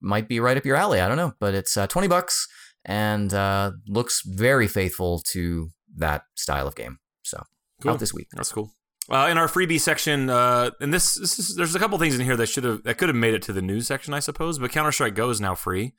[0.00, 1.00] might be right up your alley.
[1.00, 2.48] I don't know, but it's uh, twenty bucks
[2.86, 6.98] and uh, looks very faithful to that style of game.
[7.22, 7.42] So
[7.82, 7.92] Cool.
[7.92, 8.28] out this week.
[8.32, 8.72] That's cool.
[9.08, 12.24] Uh, in our freebie section, uh, and this, this is, there's a couple things in
[12.24, 14.58] here that should have that could have made it to the news section, I suppose.
[14.58, 15.94] But Counter Strike Go is now free.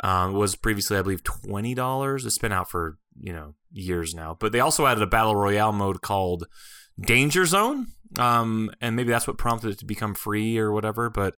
[0.00, 2.24] Um, it was previously, I believe, twenty dollars.
[2.24, 4.36] It's been out for you know years now.
[4.38, 6.46] But they also added a battle royale mode called
[7.00, 11.10] Danger Zone, um, and maybe that's what prompted it to become free or whatever.
[11.10, 11.34] But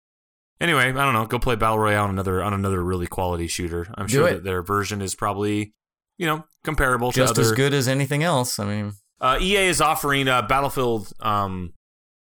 [0.60, 1.24] anyway, I don't know.
[1.26, 3.86] Go play battle royale on another on another really quality shooter.
[3.94, 4.34] I'm Do sure it.
[4.34, 5.72] that their version is probably
[6.18, 8.58] you know comparable Just to other as good as anything else.
[8.58, 11.72] I mean, uh, EA is offering uh, Battlefield um,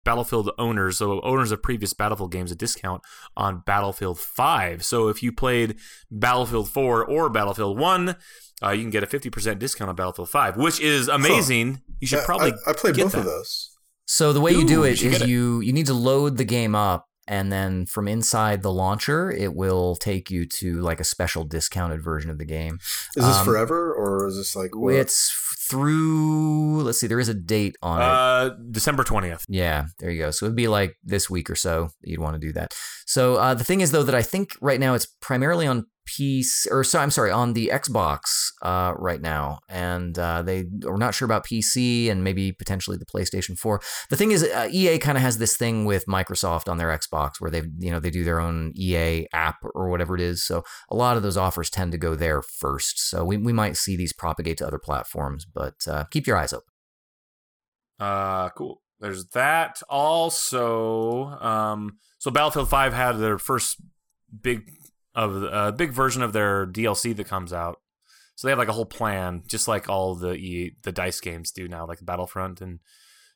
[0.05, 3.03] Battlefield owners, so owners of previous Battlefield games, a discount
[3.37, 4.83] on Battlefield 5.
[4.85, 5.77] So if you played
[6.11, 8.17] Battlefield 4 or Battlefield 1,
[8.63, 11.83] uh, you can get a 50% discount on Battlefield 5, which is amazing.
[12.01, 13.71] You should Yeah, probably I, I played get both of those.
[14.07, 15.29] so the way you do Ooh, you is get it.
[15.29, 17.08] you you need to load the game up.
[17.29, 22.03] And then from inside the launcher, it will take you to like a special discounted
[22.03, 22.79] version of the game.
[23.17, 24.95] Is this Um, forever or is this like what?
[24.95, 25.31] It's
[25.69, 28.05] through, let's see, there is a date on it.
[28.05, 29.45] Uh, December 20th.
[29.49, 30.31] Yeah, there you go.
[30.31, 32.75] So it'd be like this week or so you'd want to do that.
[33.07, 36.67] So uh, the thing is, though, that I think right now it's primarily on PC,
[36.71, 41.15] or so I'm sorry, on the Xbox uh, right now, and uh, they are not
[41.15, 43.81] sure about PC and maybe potentially the PlayStation 4.
[44.09, 47.41] The thing is, uh, EA kind of has this thing with Microsoft on their Xbox
[47.41, 50.43] where they, you know, they do their own EA app or whatever it is.
[50.43, 52.99] So a lot of those offers tend to go there first.
[52.99, 56.53] So we we might see these propagate to other platforms, but uh, keep your eyes
[56.53, 56.73] open.
[58.01, 58.81] Uh, cool.
[59.01, 59.81] There's that.
[59.89, 63.77] Also, um, so Battlefield 5 had their first
[64.43, 64.71] big
[65.15, 67.81] of a uh, big version of their DLC that comes out.
[68.37, 71.51] So they have like a whole plan, just like all the E the Dice games
[71.51, 72.79] do now, like Battlefront and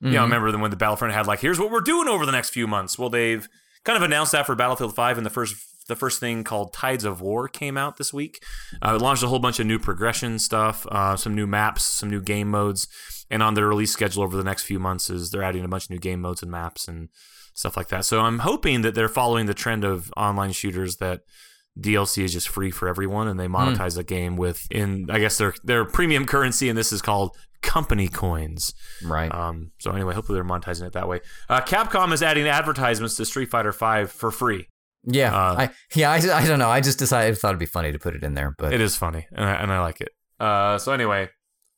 [0.01, 0.23] you know, Mhm.
[0.25, 2.99] remember when the Battlefront had like, here's what we're doing over the next few months.
[2.99, 3.49] Well, they've
[3.85, 5.55] kind of announced that for Battlefield 5 and the first
[5.89, 8.41] the first thing called Tides of War came out this week.
[8.81, 12.09] Uh, it launched a whole bunch of new progression stuff, uh, some new maps, some
[12.09, 12.87] new game modes,
[13.31, 15.85] and on their release schedule over the next few months is they're adding a bunch
[15.85, 17.09] of new game modes and maps and
[17.55, 18.05] stuff like that.
[18.05, 21.23] So I'm hoping that they're following the trend of online shooters that
[21.79, 25.39] DLC is just free for everyone, and they monetize the game with in I guess
[25.39, 28.75] their their premium currency, and this is called company coins.
[29.05, 29.33] Right.
[29.35, 31.21] Um, so anyway, hopefully they're monetizing it that way.
[31.49, 34.69] Uh, Capcom is adding advertisements to Street Fighter V for free.
[35.05, 35.35] yeah.
[35.35, 36.11] uh, I yeah.
[36.11, 36.69] I, I don't know.
[36.71, 38.81] I just decided I thought it'd be funny to put it in there, but It
[38.81, 40.11] is funny, and I, and I like it.
[40.39, 41.31] Uh, so anyway,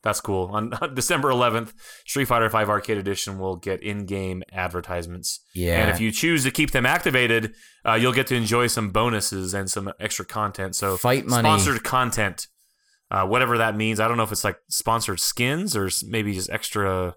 [0.04, 0.50] that's cool.
[0.52, 1.72] On December 11th,
[2.06, 5.40] Street Fighter V Arcade Edition will get in-game advertisements.
[5.54, 5.80] yeah.
[5.80, 9.54] And if you choose to keep them activated, uh, you'll get to enjoy some bonuses
[9.54, 10.76] and some extra content.
[10.76, 11.42] So Fight money.
[11.42, 12.46] sponsored content,
[13.10, 13.98] uh, whatever that means.
[13.98, 17.16] I don't know if it's like sponsored skins or maybe just extra.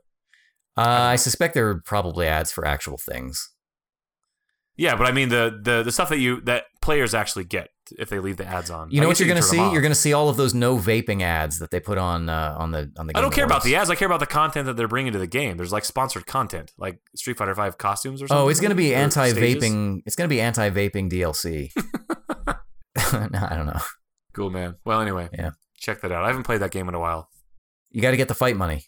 [0.77, 3.51] uh, I suspect there are probably ads for actual things.
[4.77, 8.09] Yeah, but I mean the the the stuff that you that players actually get if
[8.09, 8.89] they leave the ads on.
[8.91, 9.57] You know I what you're gonna see?
[9.57, 12.71] You're gonna see all of those no vaping ads that they put on uh, on
[12.71, 13.13] the on the.
[13.13, 13.89] Game I don't care about the ads.
[13.89, 15.57] I care about the content that they're bringing to the game.
[15.57, 18.45] There's like sponsored content, like Street Fighter Five costumes or something.
[18.45, 20.01] Oh, it's gonna be anti-vaping.
[20.05, 21.71] It's gonna be anti-vaping DLC.
[23.13, 23.79] no, I don't know.
[24.33, 24.75] Cool, man.
[24.85, 25.51] Well, anyway, Yeah.
[25.77, 26.23] check that out.
[26.23, 27.29] I haven't played that game in a while.
[27.89, 28.85] You got to get the fight money.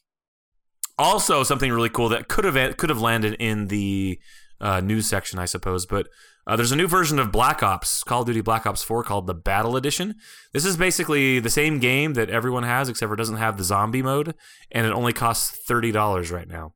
[0.97, 4.19] Also, something really cool that could have could have landed in the
[4.59, 5.85] uh, news section, I suppose.
[5.85, 6.07] But
[6.47, 9.27] uh, there's a new version of Black Ops, Call of Duty Black Ops 4, called
[9.27, 10.15] the Battle Edition.
[10.53, 13.63] This is basically the same game that everyone has, except for it doesn't have the
[13.63, 14.33] zombie mode,
[14.71, 16.73] and it only costs thirty dollars right now.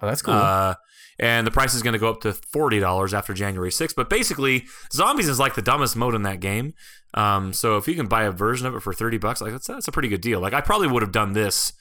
[0.00, 0.34] Oh, that's cool.
[0.34, 0.74] Uh,
[1.18, 3.94] and the price is going to go up to forty dollars after January 6th.
[3.96, 6.74] But basically, zombies is like the dumbest mode in that game.
[7.14, 9.66] Um, so if you can buy a version of it for thirty bucks, like that's
[9.66, 10.40] that's a pretty good deal.
[10.40, 11.72] Like I probably would have done this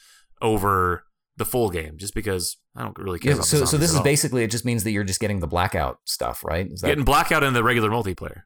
[0.41, 1.03] over
[1.37, 4.03] the full game just because I don't really care Yeah, so so this is all.
[4.03, 6.67] basically it just means that you're just getting the blackout stuff, right?
[6.71, 8.41] Is that getting blackout in the regular multiplayer.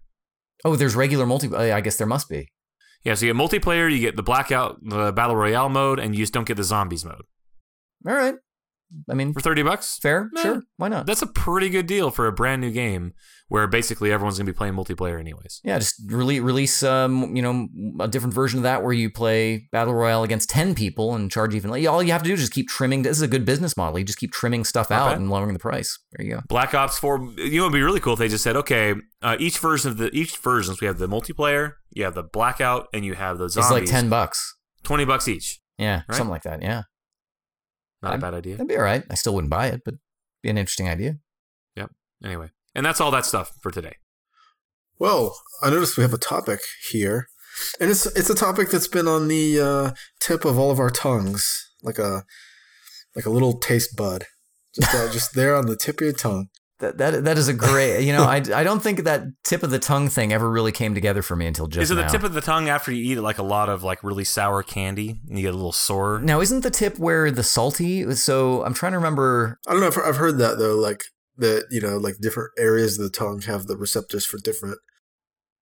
[0.66, 2.52] Oh, there's regular multi uh, I guess there must be.
[3.04, 6.22] Yeah, so you get multiplayer, you get the blackout, the battle royale mode, and you
[6.24, 7.24] just don't get the zombies mode
[8.08, 8.36] All right.
[9.10, 10.00] I mean, for thirty bucks.
[10.02, 10.42] fair, Nah.
[10.42, 10.64] sure.
[10.78, 11.06] Why not?
[11.06, 13.14] That's a pretty good deal for a brand new game
[13.48, 15.62] where basically everyone's gonna be playing multiplayer anyways.
[15.64, 17.68] Yeah, just release release um you know
[18.00, 21.54] a different version of that where you play battle royale against ten people and charge
[21.56, 21.70] even.
[21.88, 23.04] All you have to do is just keep trimming.
[23.04, 24.00] This is a good business model.
[24.00, 25.18] You just keep trimming stuff Not out bad.
[25.20, 25.98] and lowering the price.
[26.14, 26.42] There you go.
[26.48, 29.36] Black Ops 4, you know, it'd be really cool if they just said, okay, uh,
[29.40, 33.04] each version of the each versions, we have the multiplayer, you have the blackout, and
[33.06, 33.66] you have the zombies.
[33.70, 34.56] It's like ten bucks.
[34.84, 35.60] 20 bucks each.
[35.78, 36.16] Yeah, Right?
[36.18, 36.62] something like that.
[36.62, 36.84] Yeah,
[38.02, 38.56] Not I'm- a bad idea.
[38.56, 39.04] that'd be all right.
[39.10, 39.96] I still wouldn't buy it, but
[40.42, 41.18] be an interesting idea.
[41.76, 41.92] Yep.
[42.24, 43.96] Anyway, and that's all that stuff for today.
[44.98, 47.28] Well, I noticed we have a topic here,
[47.80, 50.90] and it's it's a topic that's been on the uh, tip of all of our
[50.90, 52.24] tongues, like a
[53.16, 54.26] like a little taste bud,
[54.76, 56.50] just uh, just there on the tip of your tongue.
[56.80, 58.04] That that that is a great.
[58.06, 60.96] You know, I I don't think that tip of the tongue thing ever really came
[60.96, 62.08] together for me until just Is it the now.
[62.08, 65.20] tip of the tongue after you eat like a lot of like really sour candy
[65.28, 66.20] and you get a little sore?
[66.20, 68.10] now, isn't the tip where the salty?
[68.16, 69.60] So I'm trying to remember.
[69.68, 71.04] I don't know if I've heard that though, like
[71.38, 74.78] that you know, like different areas of the tongue have the receptors for different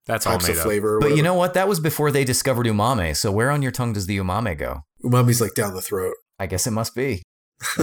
[0.06, 0.66] That's all types made of up.
[0.66, 1.00] flavor.
[1.02, 1.54] But you know what?
[1.56, 3.16] That was before they discovered umami.
[3.16, 4.82] So where on your tongue does the umami go?
[5.04, 6.16] umami's like down the throat.
[6.40, 7.24] I guess it must be.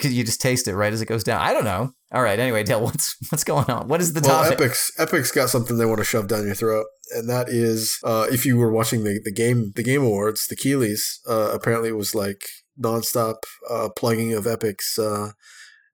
[0.00, 1.40] Because you just taste it right as it goes down.
[1.40, 1.92] I don't know.
[2.12, 2.38] All right.
[2.38, 3.88] Anyway, Dale, what's what's going on?
[3.88, 4.58] What is the well, topic?
[4.58, 8.26] Epic's Epic's got something they want to shove down your throat, and that is uh,
[8.30, 11.96] if you were watching the, the game the game awards, the Keighleys, uh, apparently it
[11.96, 12.46] was like
[12.80, 13.36] nonstop
[13.68, 15.32] uh, plugging of Epic's uh,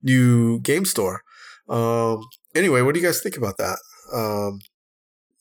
[0.03, 1.23] new game store.
[1.69, 2.21] Um,
[2.55, 3.79] anyway, what do you guys think about that?
[4.15, 4.61] Um,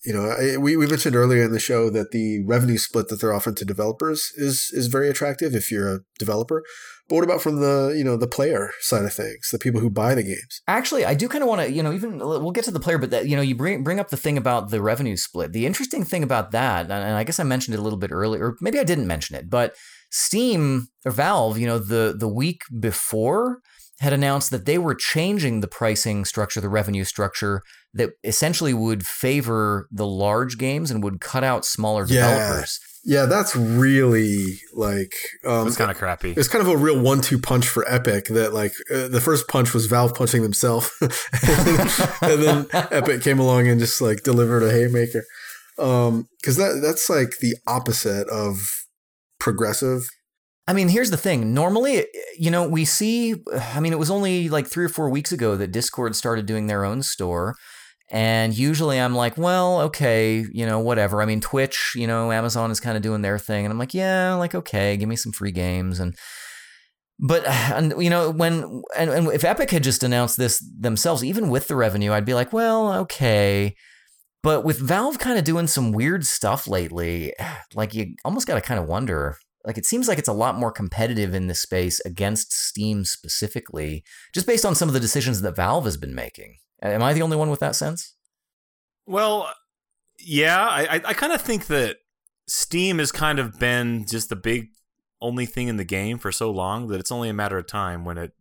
[0.06, 3.20] you know, I, we, we mentioned earlier in the show that the revenue split that
[3.20, 6.64] they're offering to developers is is very attractive if you're a developer.
[7.08, 9.90] But what about from the you know the player side of things, the people who
[9.90, 10.62] buy the games?
[10.68, 12.98] Actually, I do kind of want to, you know, even we'll get to the player,
[12.98, 15.52] but that, you know, you bring bring up the thing about the revenue split.
[15.54, 18.46] The interesting thing about that, and I guess I mentioned it a little bit earlier,
[18.48, 19.76] or maybe I didn't mention it, but
[20.10, 23.60] Steam or Valve, you know, the the week before
[24.00, 27.62] had announced that they were changing the pricing structure, the revenue structure
[27.94, 32.28] that essentially would favor the large games and would cut out smaller Yeah.
[32.28, 32.80] developers.
[33.08, 35.14] Yeah, that's really like
[35.46, 36.34] um, It's kind of crappy.
[36.36, 38.26] it's kind of a real one-two punch for Epic.
[38.26, 43.68] That like uh, the first punch was Valve punching themselves, and then Epic came along
[43.68, 45.24] and just like delivered a haymaker.
[45.78, 48.58] Um, because that that's like the opposite of
[49.40, 50.10] progressive.
[50.68, 51.54] I mean, here's the thing.
[51.54, 52.08] Normally,
[52.40, 55.56] you know, we see, I mean, it was only like three or four weeks ago
[55.58, 57.56] that Discord started doing their own store.
[58.12, 61.22] And usually I'm like, well, okay, you know, whatever.
[61.22, 63.66] I mean, Twitch, you know, Amazon is kind of doing their thing.
[63.66, 66.00] And I'm like, yeah, like, okay, give me some free games.
[66.00, 66.16] And,
[67.20, 71.50] but, and, you know, when, and, and if Epic had just announced this themselves, even
[71.50, 73.76] with the revenue, I'd be like, well, okay.
[74.44, 77.34] But with Valve kind of doing some weird stuff lately,
[77.74, 79.38] like you almost got to kind of wonder.
[79.66, 84.04] Like it seems like it's a lot more competitive in this space against Steam specifically,
[84.32, 86.58] just based on some of the decisions that Valve has been making.
[86.82, 88.14] Am I the only one with that sense?
[89.06, 89.50] Well,
[90.20, 91.98] yeah, I, I kind of think that
[92.48, 94.70] Steam has kind of been just the big
[95.22, 98.06] only thing in the game for so long that it's only a matter of time
[98.06, 98.34] when it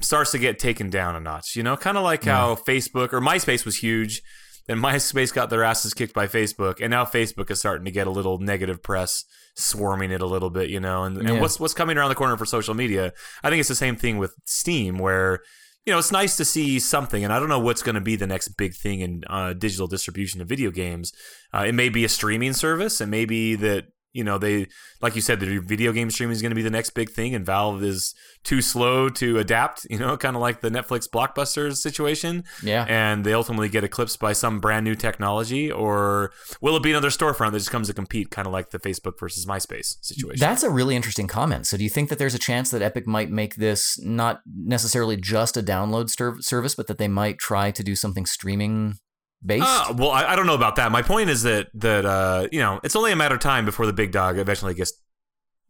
[0.00, 1.56] starts to get taken down a notch.
[1.56, 4.22] You know, kind of like how Facebook or MySpace was huge,
[4.66, 8.06] then MySpace got their asses kicked by Facebook, and now Facebook is starting to get
[8.06, 10.70] a little negative press, swarming it a little bit.
[10.70, 13.12] You know, and, and what's what's coming around the corner for social media?
[13.42, 15.40] I think it's the same thing with Steam, where
[15.84, 18.16] you know it's nice to see something, and I don't know what's going to be
[18.16, 21.12] the next big thing in uh, digital distribution of video games.
[21.52, 24.66] Uh, it may be a streaming service, it may be that you know they
[25.00, 27.34] like you said the video game streaming is going to be the next big thing
[27.34, 31.76] and valve is too slow to adapt you know kind of like the netflix blockbusters
[31.76, 32.84] situation Yeah.
[32.88, 37.08] and they ultimately get eclipsed by some brand new technology or will it be another
[37.10, 40.62] storefront that just comes to compete kind of like the facebook versus myspace situation That's
[40.62, 41.66] a really interesting comment.
[41.66, 45.16] So, do you think that there's a chance that Epic might make this not necessarily
[45.16, 48.96] just a download ser- service, but that they might try to do something streaming
[49.44, 49.64] based?
[49.66, 50.92] Uh, well, I, I don't know about that.
[50.92, 53.86] My point is that that uh, you know it's only a matter of time before
[53.86, 54.92] the big dog eventually gets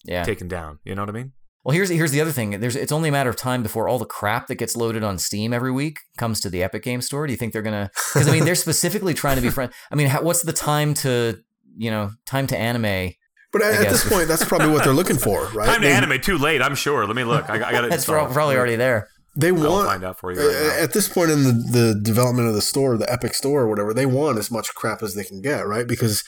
[0.04, 0.24] yeah.
[0.24, 0.78] taken down.
[0.84, 1.32] You know what I mean?
[1.64, 2.58] Well, here's here's the other thing.
[2.58, 5.18] There's it's only a matter of time before all the crap that gets loaded on
[5.18, 7.26] Steam every week comes to the Epic Game Store.
[7.26, 7.90] Do you think they're gonna?
[8.12, 9.72] Because I mean, they're specifically trying to be friend.
[9.90, 11.38] I mean, how, what's the time to
[11.76, 13.12] you know time to anime?
[13.52, 15.66] But at, at this point, that's probably what they're looking for, right?
[15.66, 16.62] Time to they, anime too late.
[16.62, 17.06] I'm sure.
[17.06, 17.48] Let me look.
[17.48, 17.90] I, I got it.
[17.90, 19.08] That's pro- probably already there.
[19.34, 20.40] They I'll want find out for you.
[20.40, 20.82] Right now.
[20.82, 23.94] at this point in the, the development of the store, the Epic Store or whatever,
[23.94, 25.86] they want as much crap as they can get, right?
[25.86, 26.22] Because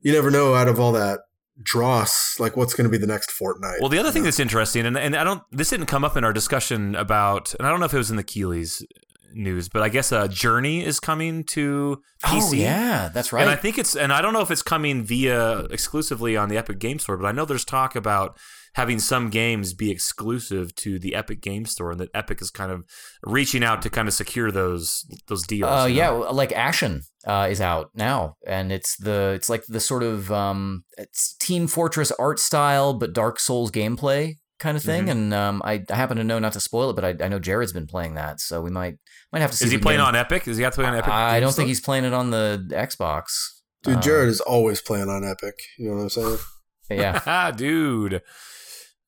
[0.00, 1.20] you never know out of all that
[1.60, 3.80] dross, like what's going to be the next Fortnite.
[3.80, 6.24] Well, the other thing that's interesting, and, and I don't, this didn't come up in
[6.24, 8.84] our discussion about, and I don't know if it was in the Keighleys
[9.34, 12.50] news, but I guess uh, Journey is coming to PC.
[12.50, 13.42] Oh yeah, that's right.
[13.42, 16.56] And I think it's, and I don't know if it's coming via exclusively on the
[16.56, 18.38] Epic Game Store, but I know there's talk about
[18.74, 22.72] having some games be exclusive to the Epic Game Store, and that Epic is kind
[22.72, 22.84] of
[23.22, 25.70] reaching out to kind of secure those those deals.
[25.70, 26.30] Uh, you yeah, know?
[26.32, 30.84] like Ashen uh, is out now, and it's the it's like the sort of um,
[30.96, 35.06] it's Team Fortress art style, but Dark Souls gameplay kind of thing.
[35.06, 35.10] Mhm.
[35.10, 37.40] And um, I, I happen to know not to spoil it, but I, I know
[37.40, 38.94] Jared's been playing that, so we might
[39.32, 39.64] might have to see.
[39.64, 40.46] Is he playing get on Epic?
[40.48, 41.12] Is he have to play on Epic?
[41.12, 41.62] I Game don't Store?
[41.62, 43.24] think he's playing it on the Xbox.
[43.82, 45.54] Dude, Uh, Jared is always playing on Epic.
[45.78, 46.38] You know what I'm saying?
[46.96, 47.50] Yeah.
[47.56, 48.22] dude.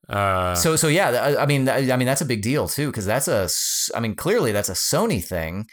[0.09, 2.89] Uh, So so yeah, I, I mean I, I mean that's a big deal too
[2.89, 3.49] because that's a,
[3.97, 5.67] I mean clearly that's a Sony thing,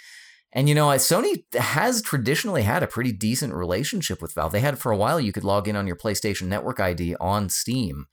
[0.53, 4.53] and you know Sony has traditionally had a pretty decent relationship with Valve.
[4.53, 7.49] They had for a while you could log in on your PlayStation Network ID on
[7.49, 8.05] Steam,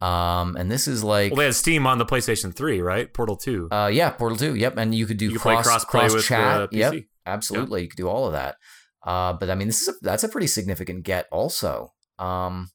[0.00, 3.12] um, and this is like well, they had Steam on the PlayStation 3, right?
[3.12, 3.68] Portal 2.
[3.72, 6.76] uh, yeah Portal Two, yep, and you could do you cross cross with chat, PC.
[6.76, 6.94] yep,
[7.26, 8.56] absolutely you could do all of that.
[9.04, 11.92] Uh, but I mean this is a, that's a pretty significant get also.
[12.18, 12.70] Um,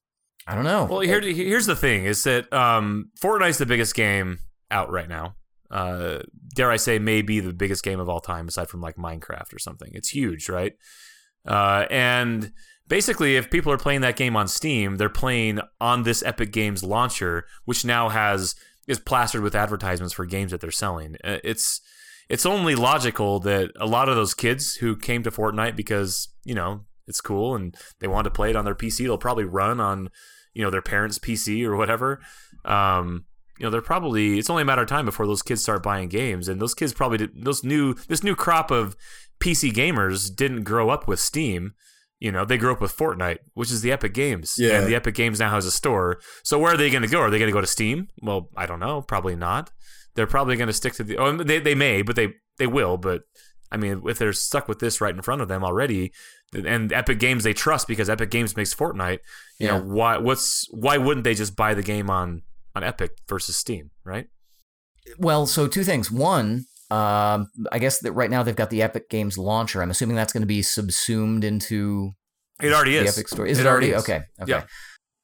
[0.47, 0.85] I don't know.
[0.85, 4.39] Well, here, here's the thing: is that um, Fortnite's the biggest game
[4.69, 5.35] out right now.
[5.69, 6.19] Uh,
[6.53, 9.59] dare I say, maybe the biggest game of all time, aside from like Minecraft or
[9.59, 9.91] something.
[9.93, 10.73] It's huge, right?
[11.47, 12.51] Uh, and
[12.87, 16.83] basically, if people are playing that game on Steam, they're playing on this Epic Games
[16.83, 18.55] launcher, which now has
[18.87, 21.15] is plastered with advertisements for games that they're selling.
[21.23, 21.81] Uh, It's
[22.29, 26.55] it's only logical that a lot of those kids who came to Fortnite because you
[26.55, 29.79] know it's cool and they want to play it on their PC, they'll probably run
[29.79, 30.09] on
[30.53, 32.19] you know their parents' PC or whatever.
[32.65, 33.25] Um,
[33.57, 36.09] you know, they're probably it's only a matter of time before those kids start buying
[36.09, 38.95] games, and those kids probably did, those new this new crop of
[39.39, 41.73] PC gamers didn't grow up with Steam.
[42.19, 44.77] You know, they grew up with Fortnite, which is the Epic Games, Yeah.
[44.79, 46.19] and the Epic Games now has a store.
[46.43, 47.19] So where are they going to go?
[47.19, 48.09] Are they going to go to Steam?
[48.21, 49.01] Well, I don't know.
[49.01, 49.71] Probably not.
[50.13, 51.17] They're probably going to stick to the.
[51.17, 52.97] Oh, they they may, but they they will.
[52.97, 53.23] But
[53.71, 56.11] I mean, if they're stuck with this right in front of them already,
[56.53, 59.19] and Epic Games they trust because Epic Games makes Fortnite.
[59.59, 59.77] You Yeah.
[59.77, 60.17] know why?
[60.17, 62.41] What's why wouldn't they just buy the game on
[62.75, 63.91] on Epic versus Steam?
[64.03, 64.27] Right?
[65.17, 66.11] Well, so two things.
[66.11, 69.81] One, um, I guess that right now they've got the Epic Games launcher.
[69.81, 72.11] I'm assuming that's going to be subsumed into
[72.61, 73.17] It already the is.
[73.17, 73.45] Epic Store.
[73.47, 73.95] Is it, already?
[73.95, 74.21] Okay.
[74.41, 74.51] Okay.
[74.51, 74.63] Yeah.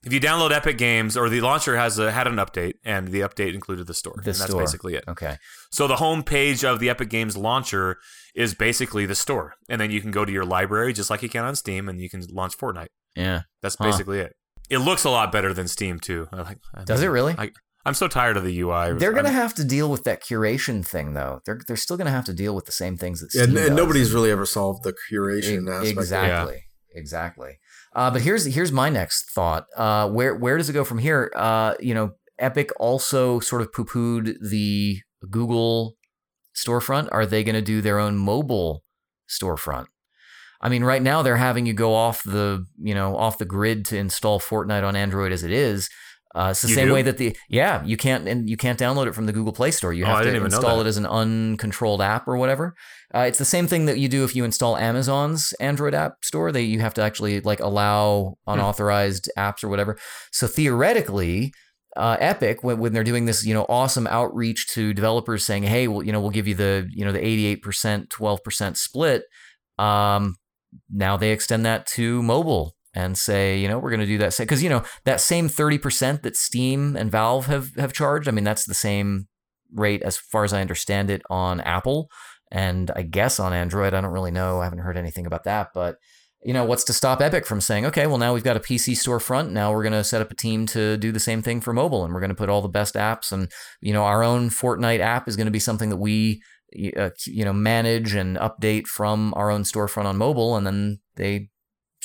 [0.08, 3.20] If you download Epic Games or the launcher has a, had an update, and the
[3.22, 4.62] update included the store, The and that's store.
[4.62, 5.04] basically it.
[5.08, 5.36] Okay.
[5.70, 7.98] So the home page of the Epic Games launcher
[8.34, 11.30] is basically the store, and then you can go to your library just like you
[11.30, 12.88] can on Steam, and you can launch Fortnite.
[13.16, 13.42] Yeah.
[13.62, 13.84] That's Huh.
[13.86, 14.34] basically it.
[14.70, 16.28] It looks a lot better than Steam too.
[16.32, 16.58] I like.
[16.74, 17.36] I Does it really?
[17.38, 17.52] I,
[17.86, 18.94] I'm so tired of the UI.
[18.94, 21.42] They're going to I'm- have to deal with that curation thing, though.
[21.46, 23.58] They're they're still going to have to deal with the same things that Yeah, Steam
[23.58, 23.78] and, and does.
[23.78, 25.98] nobody's really ever solved the curation E- aspect.
[25.98, 26.64] Exactly.
[26.96, 27.60] Exactly.
[27.98, 29.66] Uh, but here's here's my next thought.
[29.76, 31.32] Uh, where where does it go from here?
[31.36, 35.00] Uh, you know, Epic also sort of poo pooed the
[35.32, 35.98] Google
[36.56, 37.10] storefront.
[37.12, 38.84] Are they going to do their own mobile
[39.28, 39.88] storefront?
[40.62, 43.84] I mean, right now they're having you go off the, you know, off the grid
[43.86, 45.90] to install Fortnite on Android as it is.
[46.38, 46.94] Uh, it's the You same do?
[46.94, 49.72] way that the yeah you can't and you can't download it from the Google Play
[49.72, 49.92] Store.
[49.92, 52.76] You Oh, have to even know install it as an uncontrolled app or whatever.
[53.16, 56.52] Uh, it's the same thing that you do if you install Amazon's Android app store.
[56.52, 58.54] They you have to actually like allow Hmm.
[58.54, 59.98] unauthorized apps or whatever.
[60.32, 61.54] So theoretically,
[61.96, 65.88] uh, Epic when, when they're doing this, you know, awesome outreach to developers saying, "Hey,
[65.88, 69.24] well, you know, we'll give you the, you know, the 88%, 12% split."
[69.80, 70.36] Um,
[70.94, 74.36] now they extend that to mobile and say, you know, we're going to do that
[74.40, 78.28] because you know that same 30% that Steam and Valve have have charged.
[78.28, 79.28] I mean, that's the same
[79.72, 82.10] rate as far as I understand it on Apple
[82.52, 83.94] and I guess on Android.
[83.94, 84.62] I don't really know.
[84.62, 85.98] I haven't heard anything about that, but
[86.44, 88.94] you know, what's to stop Epic from saying, okay, well, now we've got a PC
[88.94, 89.52] storefront.
[89.52, 92.04] Now we're going to set up a team to do the same thing for mobile,
[92.04, 93.32] and we're going to put all the best apps.
[93.32, 96.42] And you know, our own Fortnite app is going to be something that we,
[96.98, 101.50] uh, you know, manage and update from our own storefront on mobile, and then they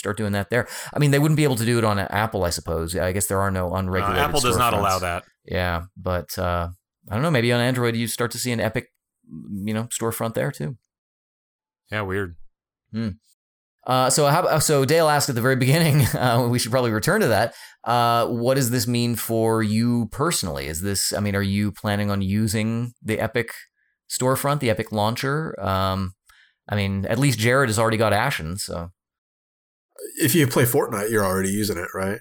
[0.02, 0.66] start doing that there.
[0.92, 2.96] I mean, they wouldn't be able to do it on Apple, I suppose.
[2.96, 4.22] I guess there are no Uh, unregulated.
[4.22, 5.22] Apple does not allow that.
[5.44, 6.68] Yeah, but uh,
[7.08, 7.30] I don't know.
[7.30, 8.88] Maybe on Android you start to see an Epic,
[9.68, 10.76] you know, storefront there too.
[11.90, 12.36] Yeah, weird.
[13.84, 16.02] Uh, so how, so Dale asked at the very beginning.
[16.06, 17.54] Uh, we should probably return to that.
[17.84, 20.66] Uh, what does this mean for you personally?
[20.66, 21.12] Is this?
[21.12, 23.50] I mean, are you planning on using the Epic
[24.10, 25.58] storefront, the Epic launcher?
[25.60, 26.12] Um,
[26.68, 28.90] I mean, at least Jared has already got Ashen, so
[30.20, 32.20] If you play Fortnite, you're already using it, right?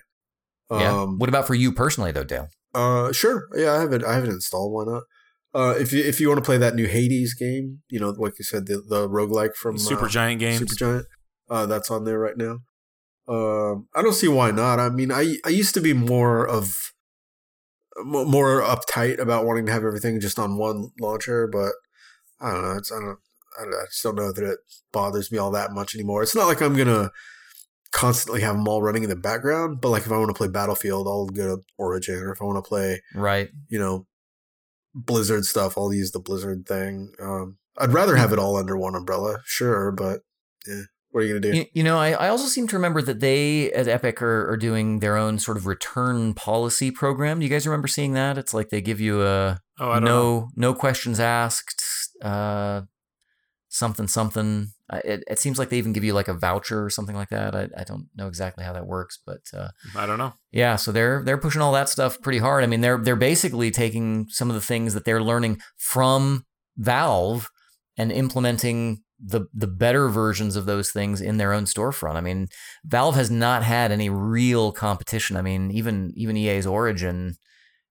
[0.71, 1.01] yeah.
[1.01, 2.47] Um, what about for you personally, though, Dale?
[2.73, 3.47] Uh, sure.
[3.55, 4.05] Yeah, I haven't.
[4.05, 4.71] I have it installed.
[4.71, 5.03] Why not?
[5.53, 8.39] Uh, if you if you want to play that new Hades game, you know, like
[8.39, 10.61] you said, the the roguelike from Super uh, Giant Games.
[10.61, 11.03] Supergiant,
[11.49, 12.59] uh, that's on there right now.
[13.27, 14.79] Um, I don't see why not.
[14.79, 16.73] I mean, I I used to be more of
[18.03, 21.73] more uptight about wanting to have everything just on one launcher, but
[22.39, 22.77] I don't know.
[22.77, 23.19] It's I don't
[23.59, 24.59] I, don't, I just don't know that it
[24.93, 26.23] bothers me all that much anymore.
[26.23, 27.11] It's not like I'm gonna
[27.91, 30.47] constantly have them all running in the background, but like if I want to play
[30.47, 33.49] Battlefield, I'll go to Origin, or if I want to play Right.
[33.69, 34.07] you know,
[34.93, 35.77] Blizzard stuff.
[35.77, 37.13] I'll use the Blizzard thing.
[37.21, 40.19] Um, I'd rather have it all under one umbrella, sure, but
[40.67, 40.81] yeah,
[41.11, 41.57] what are you gonna do?
[41.57, 44.57] You, you know, I, I also seem to remember that they at Epic are, are
[44.57, 47.39] doing their own sort of return policy program.
[47.39, 48.37] Do you guys remember seeing that?
[48.37, 50.49] It's like they give you a Oh, I don't no know.
[50.55, 51.83] no questions asked,
[52.21, 52.81] uh,
[53.69, 54.67] something something.
[54.91, 57.55] It, it seems like they even give you like a voucher or something like that.
[57.55, 60.33] I, I don't know exactly how that works, but uh, I don't know.
[60.51, 62.63] yeah, so they're they're pushing all that stuff pretty hard.
[62.63, 66.45] I mean, they're they're basically taking some of the things that they're learning from
[66.77, 67.47] Valve
[67.97, 72.15] and implementing the the better versions of those things in their own storefront.
[72.15, 72.47] I mean,
[72.83, 75.37] Valve has not had any real competition.
[75.37, 77.35] I mean, even even EA's Origin,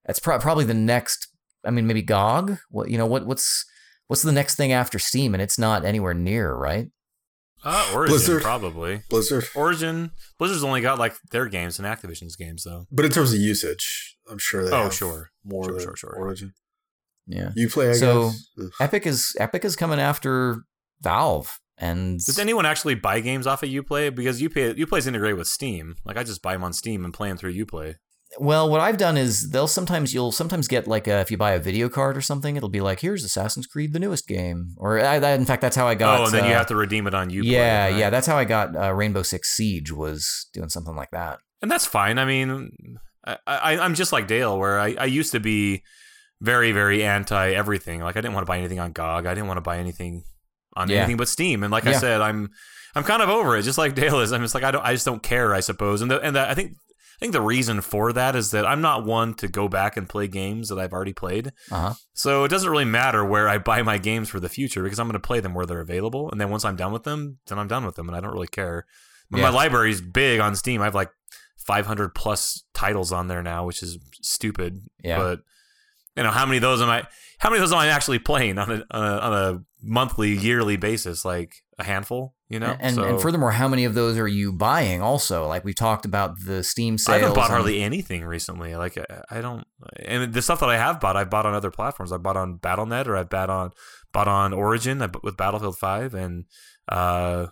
[0.05, 1.29] that's pro- probably the next.
[1.65, 2.59] I mean, maybe GOG.
[2.71, 3.07] What you know?
[3.07, 3.65] What what's
[4.11, 5.35] what's the next thing after Steam?
[5.35, 6.89] And it's not anywhere near right.
[7.63, 8.43] Uh, Origin, Blizzard.
[8.43, 9.03] probably.
[9.09, 10.11] Blizzard, Origin.
[10.39, 12.87] Blizzard's only got like their games and Activision's games, though.
[12.91, 15.31] but in terms of usage, I'm sure they Oh, have sure.
[15.45, 16.15] more Sure, than sure, sure.
[16.17, 16.55] Origin.
[17.27, 17.51] Yeah.
[17.55, 18.71] You play, I So- guess.
[18.81, 20.63] Epic is Epic is coming after
[21.03, 24.13] Valve, and Does anyone actually buy games off of UPlay?
[24.15, 25.95] Because UPlay UPlay's integrated with Steam.
[26.05, 27.95] Like I just buy them on Steam and play them through UPlay.
[28.39, 31.51] Well, what I've done is they'll sometimes you'll sometimes get like a, if you buy
[31.53, 35.01] a video card or something, it'll be like here's Assassin's Creed, the newest game, or
[35.01, 36.21] I, that, in fact that's how I got.
[36.21, 37.43] oh, and then you uh, have to redeem it on UPlay.
[37.45, 37.97] yeah, right?
[37.97, 41.41] yeah, that's how I got uh, Rainbow Six Siege was doing something like that.
[41.61, 42.19] and that's fine.
[42.19, 45.83] I mean, I, I I'm just like Dale, where I, I used to be
[46.41, 48.01] very very anti everything.
[48.01, 49.27] Like I didn't want to buy anything on GOG.
[49.27, 50.23] I didn't want to buy anything
[50.77, 50.99] on Yeah.
[50.99, 51.65] anything but Steam.
[51.65, 52.49] And like I said, I'm
[52.95, 54.33] I'm kind of over it, just like Dale is.
[54.33, 55.53] I'm just like I don't I just don't care.
[55.53, 56.01] I suppose.
[56.01, 56.77] And the, and the, I think.
[57.21, 60.09] I think the reason for that is that I'm not one to go back and
[60.09, 61.49] play games that I've already played.
[61.71, 61.95] Uh huh.
[62.15, 65.07] So it doesn't really matter where I buy my games for the future because I'm
[65.07, 66.31] going to play them where they're available.
[66.31, 68.33] And then once I'm done with them, then I'm done with them and I don't
[68.33, 68.87] really care.
[69.31, 69.43] Yeah.
[69.43, 70.81] My library is big on Steam.
[70.81, 71.11] I have like
[71.59, 74.81] 500 plus titles on there now, which is stupid.
[75.05, 75.19] Yeah.
[75.19, 75.41] But
[76.17, 77.07] you know, how many of those am I?
[77.39, 80.31] How many of those am I actually playing on a on a, on a monthly,
[80.33, 81.25] yearly basis?
[81.25, 82.77] Like a handful, you know.
[82.79, 85.01] and so, and furthermore, how many of those are you buying?
[85.01, 87.15] Also, like we talked about the Steam sales.
[87.17, 88.75] I haven't bought hardly anything recently.
[88.77, 89.65] Like I- I don't,
[90.05, 92.13] and the stuff that I have bought, I've bought on other platforms.
[92.13, 93.71] I bought on BattleNet or I've bought on
[94.13, 96.45] bought on Origin with Battlefield Five, and
[96.89, 97.47] uh,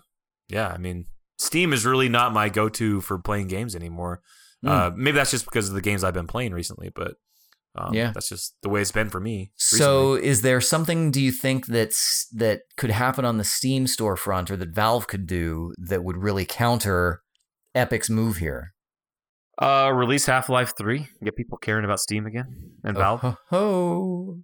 [0.49, 1.05] yeah, I mean,
[1.37, 4.21] Steam is really not my go-to for playing games anymore.
[4.61, 4.67] Hmm.
[4.67, 7.15] Uh, maybe that's just because of the games I've been playing recently, but
[7.75, 8.11] um, Yeah.
[8.13, 9.51] that's just the way it's been for me.
[9.55, 14.49] So, is there something do you think that's that could happen on the Steam storefront
[14.49, 17.21] or that Valve could do that would really counter
[17.75, 18.73] Epic's move here?
[19.61, 23.19] uh, release Half Life Three, get people caring about Steam again, and Valve.
[23.23, 24.39] Oh, ho, ho.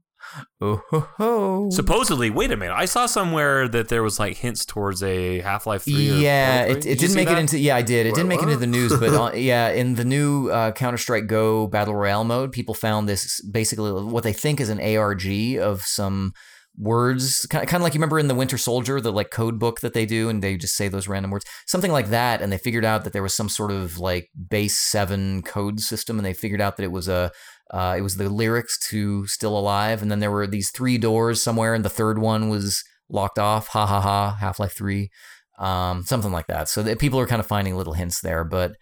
[0.61, 1.69] Oh ho ho.
[1.71, 2.75] Supposedly, wait a minute.
[2.75, 6.23] I saw somewhere that there was like hints towards a Half Life Three.
[6.23, 7.59] Yeah, it, it did didn't make it into.
[7.59, 8.05] Yeah, I did.
[8.05, 10.71] It Wait, didn't make it into the news, but uh, yeah, in the new uh,
[10.71, 14.79] Counter Strike Go Battle Royale mode, people found this basically what they think is an
[14.79, 15.25] ARG
[15.59, 16.33] of some
[16.77, 19.59] words, kind of, kind of like you remember in the Winter Soldier, the like code
[19.59, 22.41] book that they do, and they just say those random words, something like that.
[22.41, 26.17] And they figured out that there was some sort of like base seven code system,
[26.17, 27.31] and they figured out that it was a
[27.75, 31.43] uh, it was the lyrics to Still Alive, and then there were these three doors
[31.43, 33.67] somewhere, and the third one was locked off.
[33.67, 34.37] Ha ha ha!
[34.39, 35.11] Half Life Three,
[35.59, 36.69] um, something like that.
[36.69, 38.77] So that people are kind of finding little hints there, but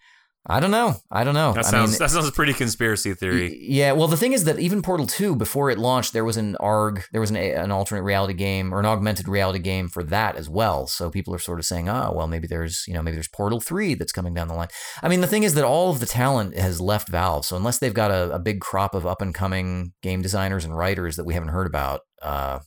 [0.46, 0.96] I don't know.
[1.10, 1.54] I don't know.
[1.54, 3.58] That I sounds mean, that sounds pretty conspiracy theory.
[3.66, 6.54] Yeah, well, the thing is that even Portal 2, before it launched, there was an
[6.56, 10.36] ARG, there was an, an alternate reality game or an augmented reality game for that
[10.36, 10.86] as well.
[10.86, 13.58] So people are sort of saying, oh, well, maybe there's, you know, maybe there's Portal
[13.58, 14.68] 3 that's coming down the line.
[15.02, 17.46] I mean, the thing is that all of the talent has left Valve.
[17.46, 20.76] So unless they've got a, a big crop of up and coming game designers and
[20.76, 22.58] writers that we haven't heard about, uh,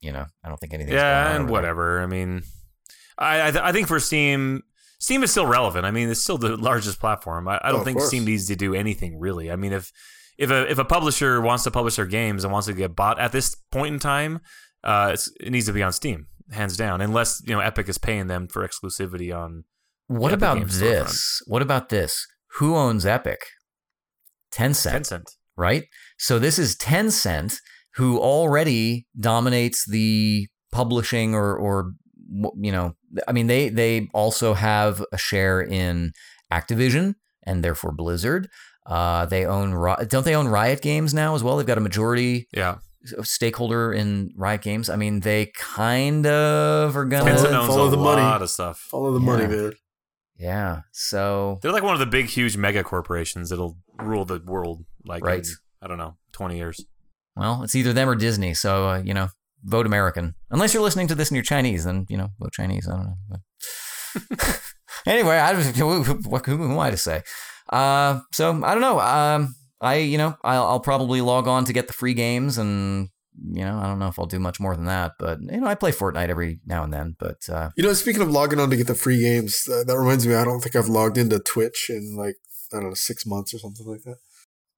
[0.00, 1.52] you know, I don't think anything's going on Yeah, and there.
[1.52, 2.02] whatever.
[2.02, 2.44] I mean,
[3.18, 4.62] I I, th- I think for Steam,
[5.02, 5.84] Steam is still relevant.
[5.84, 7.48] I mean, it's still the largest platform.
[7.48, 8.08] I, I Oh, don't of think course.
[8.08, 9.50] Steam needs to do anything really.
[9.50, 9.90] I mean, if
[10.38, 13.18] if a if a publisher wants to publish their games and wants to get bought
[13.18, 14.40] at this point in time,
[14.84, 17.00] uh, it's, it needs to be on Steam, hands down.
[17.00, 19.64] Unless you know Epic is paying them for exclusivity on.
[20.06, 21.42] What Epic about Games this?
[21.46, 22.26] What about this?
[22.58, 23.40] Who owns Epic?
[24.52, 24.92] Tencent.
[25.00, 25.30] Tencent.
[25.56, 25.84] right?
[26.18, 27.56] So this is Tencent,
[27.94, 31.92] who already dominates the publishing or, or
[32.60, 32.94] you know,
[33.28, 36.12] I mean, they they also have a share in
[36.52, 38.48] Activision and therefore Blizzard.
[38.86, 39.70] Uh, they own
[40.08, 41.56] don't they own Riot Games now as well?
[41.56, 42.78] They've got a majority Yeah,
[43.22, 44.88] stakeholder in Riot Games.
[44.90, 47.30] I mean, they kind of are gonna.
[47.30, 48.22] Tencent Follow- owns follow a the money.
[48.22, 48.78] lot of stuff.
[48.78, 49.48] Follow the money, Yeah.
[49.62, 49.72] man.
[50.36, 50.80] Yeah.
[50.92, 54.84] So They're like one of the big, huge mega corporations that'll rule the world.
[55.04, 55.38] Like, Right.
[55.46, 56.80] in, I don't know, twenty years.
[57.36, 58.52] Well, it's either them or Disney.
[58.54, 59.28] So, uh, you know,
[59.64, 60.34] vote American.
[60.50, 62.88] Unless you're listening to this and you're Chinese, then, you know, vote Chinese.
[62.88, 64.54] I don't know.
[65.06, 67.22] Anyway, I, who, who, what- who am I to say?
[67.68, 69.00] Uh, so, I don't know.
[69.00, 73.08] Um, I, you know, I'll, I'll probably log on to get the free games and,
[73.52, 75.12] you know, I don't know if I'll do much more than that.
[75.18, 77.16] But, you know, I play Fortnite every now and then.
[77.18, 79.98] But, uh, You know, speaking of logging on to get the free games, uh, that
[79.98, 80.34] reminds me.
[80.34, 82.36] I don't think I've logged into Twitch in like
[82.72, 84.16] I don't know six months or something like that.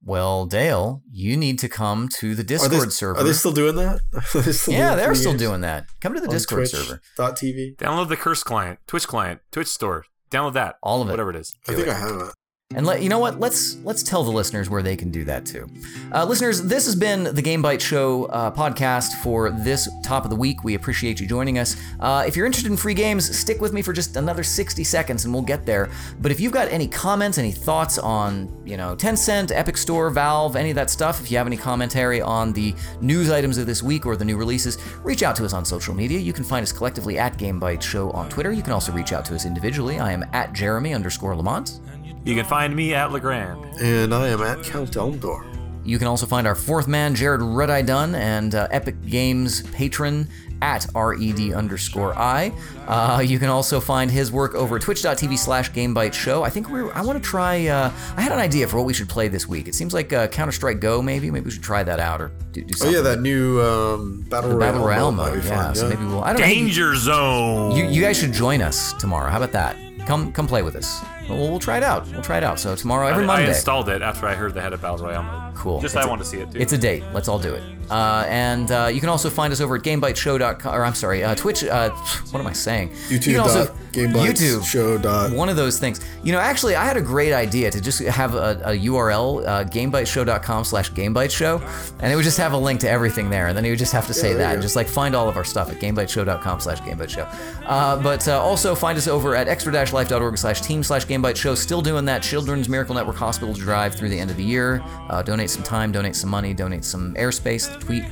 [0.04, 3.18] Well, Dale, you need to come to the Are Discord they, server.
[3.20, 4.00] Are they still doing that?
[4.34, 5.86] They still yeah, doing they're still games doing that.
[6.00, 7.00] Come to the Discord Twitch server.
[7.16, 7.76] Dot TV.
[7.76, 10.04] Download the Curse client, Twitch client, Twitch store.
[10.30, 10.76] Download that.
[10.82, 11.12] All of it.
[11.12, 11.54] Whatever it is.
[11.66, 11.92] I Do think it.
[11.92, 12.34] I have it.
[12.74, 13.38] And let you know what?
[13.38, 15.68] Let's let's tell the listeners where they can do that too.
[16.12, 20.30] Uh, listeners, this has been the Game Bytes Show uh, podcast for this top of
[20.30, 20.64] the week.
[20.64, 21.76] We appreciate you joining us.
[22.00, 25.24] Uh, if you're interested in free games, stick with me for just another 60 seconds,
[25.24, 25.90] and we'll get there.
[26.20, 30.56] But if you've got any comments, any thoughts on you know Tencent, Epic Store, Valve,
[30.56, 33.82] any of that stuff, if you have any commentary on the news items of this
[33.82, 36.18] week or the new releases, reach out to us on social media.
[36.18, 38.52] You can find us collectively at Game Bytes Show on Twitter.
[38.52, 40.00] You can also reach out to us individually.
[40.00, 41.78] I am at Jeremy underscore Lamont.
[42.24, 43.80] You can find me at LeGrande.
[43.82, 45.44] And I am at Count Elmdor.
[45.84, 49.60] You can also find our fourth man, Jared Red Eye Dunn, and uh, Epic Games
[49.72, 50.26] patron
[50.62, 52.50] at red underscore i.
[52.86, 56.42] Uh, you can also find his work over twitch.tv slash gamebite show.
[56.42, 58.94] I think we're, I want to try, uh, I had an idea for what we
[58.94, 59.68] should play this week.
[59.68, 61.30] It seems like uh, Counter Strike Go, maybe.
[61.30, 62.94] Maybe we should try that out or do, do Oh something.
[62.96, 65.42] yeah, that new um, battle royale, Battle Royale might mode.
[65.42, 66.46] be Yeah, fun, so maybe we'll, I don't know.
[66.46, 67.72] Danger Zone.
[67.76, 69.28] You, you guys should join us tomorrow.
[69.30, 69.76] How about that?
[70.06, 71.02] Come come play with us.
[71.28, 72.06] We'll, we'll try it out.
[72.08, 72.60] We'll try it out.
[72.60, 75.22] So tomorrow, every I, I installed it after I heard they had a battle royale
[75.22, 75.53] mode.
[75.54, 75.80] Cool.
[75.80, 76.58] Just It's I a- want to see it too.
[76.58, 77.04] It's a date.
[77.12, 77.62] Let's all do it.
[77.90, 80.74] Uh, and uh, you can also find us over at GameBiteShow.com.
[80.74, 81.62] Or I'm sorry, uh, Twitch.
[81.64, 81.90] Uh,
[82.30, 82.90] what am I saying?
[83.08, 84.64] YouTube can also dot Game Bytes YouTube.
[84.64, 85.32] Show dot.
[85.32, 86.00] One of those things.
[86.22, 89.64] You know, actually, I had a great idea to just have a, a URL, uh,
[89.64, 93.64] GameBiteShow.com slash GameBiteShow, and it would just have a link to everything there, and then
[93.66, 95.36] you would just have to say there you that, and just like find all of
[95.36, 97.28] our stuff at GameBiteShow.com slash GameBiteShow.
[97.66, 101.54] Uh, but uh, also find us over at extra-life.org slash team slash GameBiteShow.
[101.56, 104.82] Still doing that Children's Miracle Network Hospital drive through the end of the year.
[105.10, 108.02] Uh, donate some time, donate some money, donate some airspace, tweet,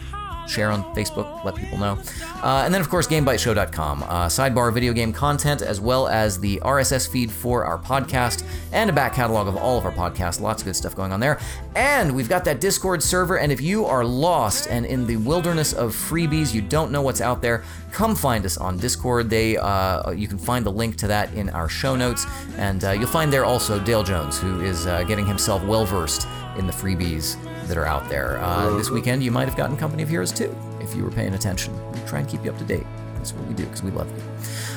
[0.49, 1.99] share on Facebook, let people know.
[2.43, 4.03] Uh, and then, of course, GameBiteShow.com.
[4.03, 8.91] Uh, sidebar video game content, as well as the RSS feed for our podcast and
[8.91, 10.41] a back catalog of all of our podcasts.
[10.41, 11.39] Lots of good stuff going on there.
[11.75, 13.39] And we've got that Discord server.
[13.39, 17.21] And if you are lost and in the wilderness of freebies, you don't know what's
[17.21, 19.31] out there, come find us on Discord.
[19.31, 22.27] They, uh, you can find the link to that in our show notes.
[22.57, 26.27] And uh, you'll find there also Dale Jones, who is uh, getting himself well versed
[26.57, 27.37] in the freebies
[27.69, 28.39] that are out there.
[28.39, 31.35] Uh, this weekend, you might have gotten company of heroes too, if you were paying
[31.35, 31.73] attention.
[31.93, 32.87] We try and keep you up to date.
[33.15, 34.23] That's what we do because we love you.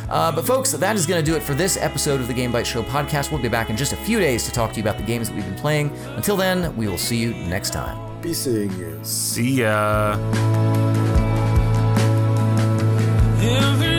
[0.10, 2.52] Uh, but folks, that is going to do it for this episode of the Game
[2.52, 3.32] Bytes Show podcast.
[3.32, 5.30] We'll be back in just a few days to talk to you about the games
[5.30, 5.90] that we've been playing.
[6.16, 7.98] Until then, we will see you next time.
[8.22, 9.00] be seeing you.
[9.04, 10.16] See ya.
[13.42, 13.95] Every